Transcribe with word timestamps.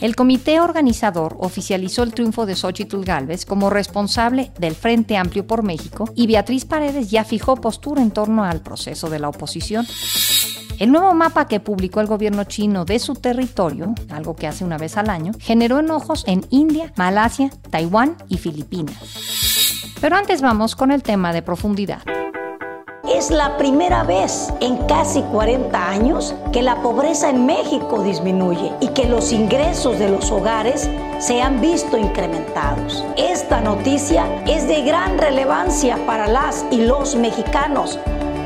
El 0.00 0.14
comité 0.14 0.60
organizador 0.60 1.36
oficializó 1.40 2.04
el 2.04 2.14
triunfo 2.14 2.46
de 2.46 2.54
Xochitl 2.54 3.02
Gálvez 3.02 3.44
como 3.44 3.68
responsable 3.68 4.52
del 4.58 4.76
Frente 4.76 5.16
Amplio 5.16 5.44
por 5.44 5.64
México 5.64 6.08
y 6.14 6.28
Beatriz 6.28 6.64
Paredes 6.64 7.10
ya 7.10 7.24
fijó 7.24 7.56
postura 7.56 8.00
en 8.00 8.12
torno 8.12 8.44
al 8.44 8.60
proceso 8.60 9.10
de 9.10 9.18
la 9.18 9.28
oposición. 9.28 9.86
El 10.78 10.92
nuevo 10.92 11.12
mapa 11.14 11.48
que 11.48 11.58
publicó 11.58 12.00
el 12.00 12.06
gobierno 12.06 12.44
chino 12.44 12.84
de 12.84 13.00
su 13.00 13.14
territorio, 13.14 13.92
algo 14.10 14.36
que 14.36 14.46
hace 14.46 14.64
una 14.64 14.78
vez 14.78 14.96
al 14.96 15.10
año, 15.10 15.32
generó 15.40 15.80
enojos 15.80 16.22
en 16.28 16.46
India, 16.50 16.92
Malasia, 16.96 17.50
Taiwán 17.70 18.16
y 18.28 18.36
Filipinas. 18.38 18.96
Pero 20.00 20.14
antes 20.14 20.40
vamos 20.40 20.76
con 20.76 20.92
el 20.92 21.02
tema 21.02 21.32
de 21.32 21.42
profundidad. 21.42 22.02
Es 23.10 23.30
la 23.30 23.56
primera 23.56 24.02
vez 24.02 24.52
en 24.60 24.76
casi 24.86 25.22
40 25.22 25.90
años 25.90 26.34
que 26.52 26.60
la 26.60 26.82
pobreza 26.82 27.30
en 27.30 27.46
México 27.46 28.02
disminuye 28.02 28.70
y 28.80 28.88
que 28.88 29.06
los 29.06 29.32
ingresos 29.32 29.98
de 29.98 30.10
los 30.10 30.30
hogares 30.30 30.90
se 31.18 31.40
han 31.40 31.58
visto 31.60 31.96
incrementados. 31.96 33.02
Esta 33.16 33.62
noticia 33.62 34.26
es 34.46 34.68
de 34.68 34.82
gran 34.82 35.16
relevancia 35.16 35.98
para 36.06 36.28
las 36.28 36.66
y 36.70 36.82
los 36.82 37.16
mexicanos 37.16 37.98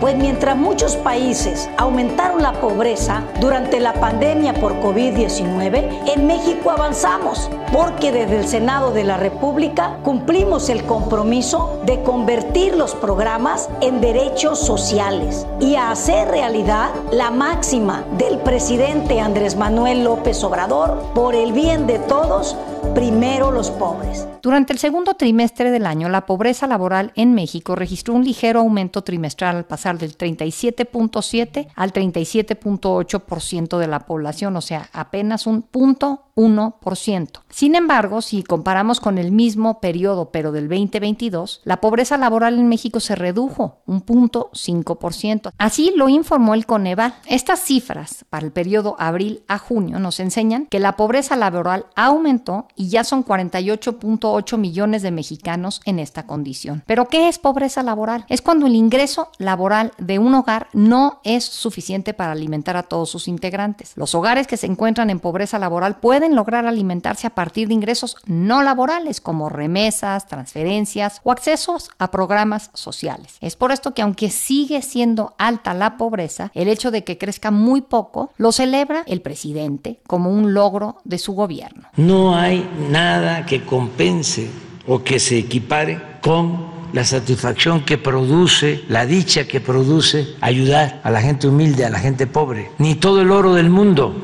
pues 0.02 0.16
mientras 0.16 0.56
muchos 0.56 0.96
países 0.96 1.70
aumentaron 1.76 2.42
la 2.42 2.54
pobreza 2.54 3.22
durante 3.40 3.78
la 3.78 3.92
pandemia 3.92 4.52
por 4.52 4.80
COVID-19, 4.80 6.12
en 6.12 6.26
México 6.26 6.72
avanzamos 6.72 7.48
porque 7.72 8.10
desde 8.10 8.40
el 8.40 8.48
Senado 8.48 8.90
de 8.90 9.04
la 9.04 9.16
República 9.16 9.98
cumplimos 10.02 10.70
el 10.70 10.82
compromiso 10.86 11.80
de 11.86 12.02
convertir 12.02 12.74
los 12.74 12.96
programas 12.96 13.70
en 13.80 14.00
derechos 14.00 14.58
sociales 14.58 15.46
y 15.60 15.76
a 15.76 15.92
hacer 15.92 16.26
realidad 16.26 16.90
la 17.12 17.30
máxima 17.30 18.04
del 18.18 18.38
presidente 18.38 19.20
Andrés 19.20 19.54
Manuel 19.54 20.02
López 20.02 20.42
Obrador 20.42 21.12
por 21.14 21.36
el 21.36 21.52
bien 21.52 21.86
de 21.86 22.00
todos 22.00 22.56
primero 22.94 23.50
los 23.50 23.70
pobres. 23.70 24.26
Durante 24.42 24.72
el 24.72 24.78
segundo 24.78 25.14
trimestre 25.14 25.70
del 25.70 25.86
año, 25.86 26.08
la 26.08 26.26
pobreza 26.26 26.66
laboral 26.66 27.12
en 27.14 27.32
México 27.34 27.74
registró 27.74 28.14
un 28.14 28.24
ligero 28.24 28.60
aumento 28.60 29.02
trimestral 29.02 29.56
al 29.56 29.64
pasar 29.64 29.98
del 29.98 30.16
37.7 30.16 31.68
al 31.74 31.92
37.8% 31.92 33.78
de 33.78 33.86
la 33.86 34.00
población, 34.00 34.56
o 34.56 34.60
sea, 34.60 34.88
apenas 34.92 35.46
un 35.46 35.62
punto 35.62 36.24
1%. 36.34 37.42
Sin 37.50 37.74
embargo, 37.74 38.22
si 38.22 38.42
comparamos 38.42 39.00
con 39.00 39.18
el 39.18 39.32
mismo 39.32 39.80
periodo, 39.80 40.30
pero 40.30 40.52
del 40.52 40.68
2022, 40.68 41.60
la 41.64 41.80
pobreza 41.80 42.16
laboral 42.16 42.58
en 42.58 42.68
México 42.68 43.00
se 43.00 43.14
redujo 43.14 43.82
un 43.86 44.00
punto 44.00 44.50
5%. 44.54 45.52
Así 45.58 45.92
lo 45.96 46.08
informó 46.08 46.54
el 46.54 46.66
Coneval. 46.66 47.14
Estas 47.26 47.60
cifras 47.60 48.24
para 48.30 48.46
el 48.46 48.52
periodo 48.52 48.96
abril 48.98 49.42
a 49.48 49.58
junio 49.58 49.98
nos 49.98 50.20
enseñan 50.20 50.66
que 50.66 50.80
la 50.80 50.96
pobreza 50.96 51.36
laboral 51.36 51.86
aumentó 51.96 52.68
y 52.76 52.88
ya 52.88 53.04
son 53.04 53.24
48.8 53.24 54.56
millones 54.56 55.02
de 55.02 55.10
mexicanos 55.10 55.80
en 55.84 55.98
esta 55.98 56.26
condición. 56.26 56.82
Pero 56.86 57.08
¿qué 57.08 57.28
es 57.28 57.38
pobreza 57.38 57.82
laboral? 57.82 58.24
Es 58.28 58.40
cuando 58.42 58.66
el 58.66 58.74
ingreso 58.74 59.30
laboral 59.38 59.92
de 59.98 60.18
un 60.18 60.34
hogar 60.34 60.68
no 60.72 61.20
es 61.24 61.44
suficiente 61.44 62.14
para 62.14 62.32
alimentar 62.32 62.76
a 62.76 62.84
todos 62.84 63.10
sus 63.10 63.28
integrantes. 63.28 63.92
Los 63.96 64.14
hogares 64.14 64.46
que 64.46 64.56
se 64.56 64.66
encuentran 64.66 65.10
en 65.10 65.20
pobreza 65.20 65.58
laboral 65.58 65.98
pueden 65.98 66.21
pueden 66.22 66.36
lograr 66.36 66.66
alimentarse 66.66 67.26
a 67.26 67.34
partir 67.34 67.66
de 67.66 67.74
ingresos 67.74 68.14
no 68.26 68.62
laborales 68.62 69.20
como 69.20 69.48
remesas, 69.48 70.28
transferencias 70.28 71.20
o 71.24 71.32
accesos 71.32 71.90
a 71.98 72.12
programas 72.12 72.70
sociales. 72.74 73.38
Es 73.40 73.56
por 73.56 73.72
esto 73.72 73.92
que 73.92 74.02
aunque 74.02 74.30
sigue 74.30 74.82
siendo 74.82 75.34
alta 75.36 75.74
la 75.74 75.96
pobreza, 75.96 76.52
el 76.54 76.68
hecho 76.68 76.92
de 76.92 77.02
que 77.02 77.18
crezca 77.18 77.50
muy 77.50 77.80
poco 77.80 78.30
lo 78.36 78.52
celebra 78.52 79.02
el 79.08 79.20
presidente 79.20 79.98
como 80.06 80.30
un 80.30 80.54
logro 80.54 81.00
de 81.02 81.18
su 81.18 81.32
gobierno. 81.32 81.88
No 81.96 82.36
hay 82.36 82.70
nada 82.88 83.44
que 83.44 83.64
compense 83.64 84.48
o 84.86 85.02
que 85.02 85.18
se 85.18 85.38
equipare 85.38 86.20
con 86.22 86.70
la 86.92 87.02
satisfacción 87.02 87.84
que 87.84 87.98
produce, 87.98 88.84
la 88.88 89.06
dicha 89.06 89.48
que 89.48 89.60
produce 89.60 90.36
ayudar 90.40 91.00
a 91.02 91.10
la 91.10 91.20
gente 91.20 91.48
humilde, 91.48 91.84
a 91.84 91.90
la 91.90 91.98
gente 91.98 92.28
pobre. 92.28 92.70
Ni 92.78 92.94
todo 92.94 93.22
el 93.22 93.32
oro 93.32 93.54
del 93.54 93.70
mundo 93.70 94.14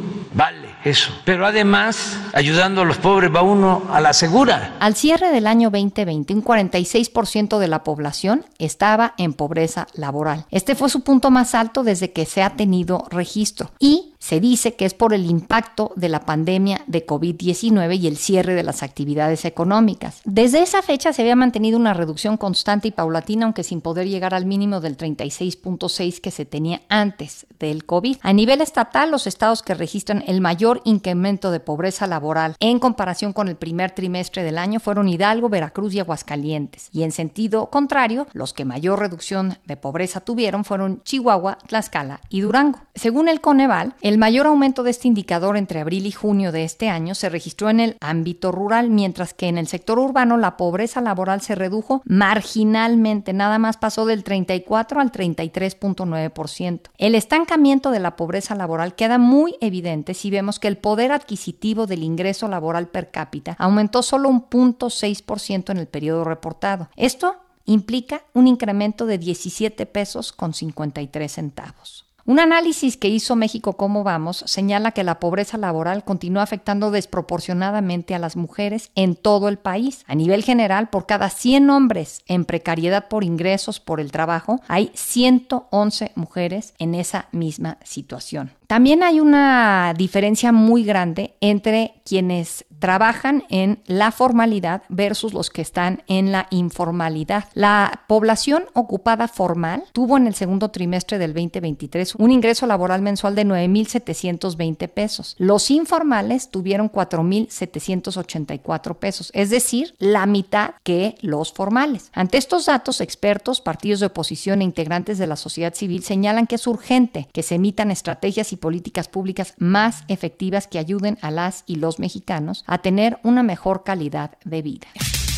eso. 0.85 1.11
Pero 1.25 1.47
además, 1.47 2.19
ayudando 2.33 2.83
a 2.83 2.85
los 2.85 2.99
pobres 2.99 3.35
va 3.35 3.43
uno 3.43 3.83
a 3.91 4.01
la 4.01 4.13
segura. 4.13 4.77
Al 4.81 4.95
cierre 4.95 5.31
del 5.31 5.47
año 5.47 5.71
2020, 5.71 6.35
un 6.35 6.45
46% 6.45 7.59
de 7.59 7.69
la 7.69 7.85
población 7.85 8.47
estaba 8.59 9.15
en 9.19 9.33
pobreza 9.33 9.87
laboral. 9.95 10.47
Este 10.51 10.75
fue 10.75 10.89
su 10.89 11.03
punto 11.03 11.31
más 11.31 11.55
alto 11.55 11.83
desde 11.83 12.13
que 12.13 12.27
se 12.27 12.43
ha 12.43 12.51
tenido 12.57 13.07
registro. 13.11 13.71
Y 13.79 14.15
se 14.19 14.41
dice 14.41 14.75
que 14.75 14.85
es 14.85 14.95
por 14.95 15.15
el 15.15 15.27
impacto 15.27 15.93
de 15.97 16.09
la 16.09 16.21
pandemia 16.21 16.83
de 16.87 17.07
COVID-19 17.07 17.99
y 17.99 18.07
el 18.07 18.17
cierre 18.17 18.55
de 18.55 18.63
las 18.63 18.83
actividades 18.83 19.45
económicas. 19.45 20.21
Desde 20.25 20.63
esa 20.63 20.83
fecha 20.83 21.13
se 21.13 21.23
había 21.23 21.37
mantenido 21.37 21.79
una 21.79 21.95
reducción 21.95 22.37
constante 22.37 22.89
y 22.89 22.93
paulatina, 22.93 23.47
aunque 23.47 23.63
sin 23.63 23.81
poder 23.81 24.09
llegar 24.09 24.35
al 24.35 24.47
mínimo 24.47 24.81
del 24.81 24.97
36.6 24.97 26.21
que 26.21 26.31
se 26.31 26.45
tenía 26.45 26.83
antes 26.89 27.47
del 27.59 27.85
COVID. 27.85 28.17
A 28.23 28.33
nivel 28.33 28.61
estatal, 28.61 29.11
los 29.11 29.27
estados 29.27 29.63
que 29.63 29.75
registran 29.75 30.25
el 30.27 30.41
mayor 30.41 30.83
incremento 30.85 31.51
de 31.51 31.61
pobreza 31.61 32.07
laboral 32.07 32.57
en 32.61 32.79
comparación 32.79 33.33
con 33.33 33.49
el 33.49 33.57
primer 33.57 33.93
trimestre 33.93 34.43
del 34.43 34.59
año 34.59 34.81
fueron 34.81 35.09
Hidalgo, 35.09 35.49
Veracruz 35.49 35.95
y 35.95 36.01
Aguascalientes. 36.01 36.89
Y 36.93 37.03
en 37.03 37.13
sentido 37.13 37.71
contrario, 37.71 38.27
los 38.33 38.53
que 38.53 38.65
mayor 38.65 38.99
reducción 38.99 39.59
de 39.67 39.77
pobreza 39.77 40.21
tuvieron 40.21 40.65
fueron 40.65 41.03
Chihuahua, 41.05 41.59
Tlaxcala 41.67 42.21
y 42.29 42.41
Durango. 42.41 42.81
Según 42.95 43.29
el 43.29 43.41
Coneval, 43.41 43.95
el 44.09 44.17
mayor 44.17 44.47
aumento 44.47 44.83
de 44.83 44.91
este 44.91 45.07
indicador 45.07 45.59
entre 45.59 45.81
abril 45.81 46.07
y 46.07 46.13
junio 46.13 46.51
de 46.51 46.65
este 46.65 46.89
año 46.89 47.15
se 47.15 47.29
registró 47.29 47.69
en 47.69 47.79
el 47.79 47.97
ámbito 48.01 48.53
rural, 48.53 48.89
mientras 48.89 49.35
que 49.35 49.49
en 49.49 49.59
el 49.59 49.69
sector 49.69 49.99
urbano 49.99 50.39
la 50.39 50.57
pobreza 50.57 51.03
laboral 51.03 51.43
se 51.43 51.55
redujo 51.55 52.01
marginalmente, 52.07 53.35
nada 53.35 53.59
más 53.59 53.77
pasó 53.77 54.07
del 54.07 54.25
34 54.25 55.01
al 55.01 55.13
33.9%. 55.13 56.81
El 56.97 57.15
estancamiento 57.15 57.91
de 57.91 58.01
la 58.01 58.17
pobreza 58.17 58.55
laboral 58.55 58.95
queda 58.95 59.19
muy 59.19 59.57
evidente 59.61 60.15
si 60.15 60.31
vemos 60.31 60.59
que 60.59 60.69
el 60.69 60.79
poder 60.79 61.13
adquisitivo 61.13 61.87
del 61.87 62.03
ingreso 62.03 62.49
laboral 62.49 62.89
per 62.89 63.11
cápita 63.11 63.57
aumentó 63.59 64.03
solo 64.03 64.31
un 64.31 64.49
0.6% 64.49 65.71
en 65.71 65.77
el 65.77 65.87
periodo 65.87 66.25
reportado. 66.25 66.89
Esto 66.97 67.37
implica 67.67 68.23
un 68.33 68.47
incremento 68.47 69.05
de 69.05 69.19
17 69.19 69.85
pesos 69.85 70.33
con 70.33 70.55
53 70.55 71.31
centavos. 71.31 72.08
Un 72.29 72.41
análisis 72.41 72.99
que 72.99 73.09
hizo 73.09 73.37
México 73.37 73.79
Cómo 73.79 74.05
Vamos 74.05 74.45
señala 74.47 74.93
que 74.93 75.03
la 75.03 75.19
pobreza 75.19 75.57
laboral 75.57 76.05
continúa 76.05 76.43
afectando 76.43 76.91
desproporcionadamente 76.91 78.15
a 78.15 78.19
las 78.19 78.37
mujeres 78.37 78.91
en 78.97 79.17
todo 79.17 79.49
el 79.49 79.57
país. 79.57 80.05
A 80.07 80.15
nivel 80.15 80.45
general, 80.45 80.91
por 80.91 81.07
cada 81.07 81.31
100 81.31 81.71
hombres 81.71 82.21
en 82.27 82.45
precariedad 82.45 83.09
por 83.09 83.25
ingresos 83.25 83.81
por 83.81 83.99
el 83.99 84.13
trabajo, 84.13 84.61
hay 84.69 84.91
111 84.93 86.13
mujeres 86.17 86.75
en 86.79 86.95
esa 86.95 87.29
misma 87.33 87.79
situación. 87.83 88.58
También 88.69 89.03
hay 89.03 89.19
una 89.19 89.95
diferencia 89.97 90.53
muy 90.53 90.85
grande 90.85 91.35
entre 91.41 91.95
quienes 92.05 92.67
trabajan 92.79 93.45
en 93.49 93.81
la 93.87 94.13
formalidad 94.13 94.83
versus 94.91 95.33
los 95.33 95.49
que 95.51 95.63
están 95.63 96.03
en 96.07 96.33
la 96.33 96.49
informalidad. 96.51 97.47
La 97.55 98.03
población 98.07 98.67
ocupada 98.75 99.27
formal 99.27 99.85
tuvo 99.93 100.19
en 100.19 100.27
el 100.27 100.35
segundo 100.35 100.71
trimestre 100.71 101.17
del 101.19 101.33
2023 101.33 102.17
un 102.17 102.31
ingreso 102.31 102.67
laboral 102.67 103.01
mensual 103.03 103.35
de 103.35 103.47
9.720 103.47 104.87
pesos. 104.89 105.35
Los 105.39 105.71
informales 105.71 106.51
tuvieron 106.51 106.93
4.784 106.93 108.97
pesos, 108.97 109.31
es 109.35 109.49
decir, 109.49 109.95
la 109.99 110.27
mitad 110.27 110.73
que 110.83 111.15
los 111.23 111.55
formales. 111.55 112.11
Ante 112.13 112.37
estos 112.37 112.67
datos, 112.67 113.01
expertos, 113.01 113.63
partidos 113.63 114.01
de 114.01 114.07
oposición 114.07 114.61
e 114.61 114.65
integrantes 114.65 115.17
de 115.19 115.27
la 115.27 115.37
sociedad 115.37 115.73
civil 115.75 116.05
señalan 116.05 116.47
que 116.47 116.57
es 116.57 116.67
urgente 116.67 117.29
que 117.33 117.43
se 117.43 117.55
emitan 117.55 117.91
estrategias 117.91 118.53
y 118.53 118.58
políticas 118.59 119.09
públicas 119.09 119.55
más 119.59 120.05
efectivas 120.09 120.67
que 120.67 120.79
ayuden 120.79 121.19
a 121.23 121.31
las 121.31 121.65
y 121.67 121.77
los 121.77 121.99
mexicanos 121.99 122.65
a 122.67 122.79
tener 122.79 123.19
una 123.23 123.43
mejor 123.43 123.85
calidad 123.85 124.39
de 124.45 124.63
vida. 124.63 124.89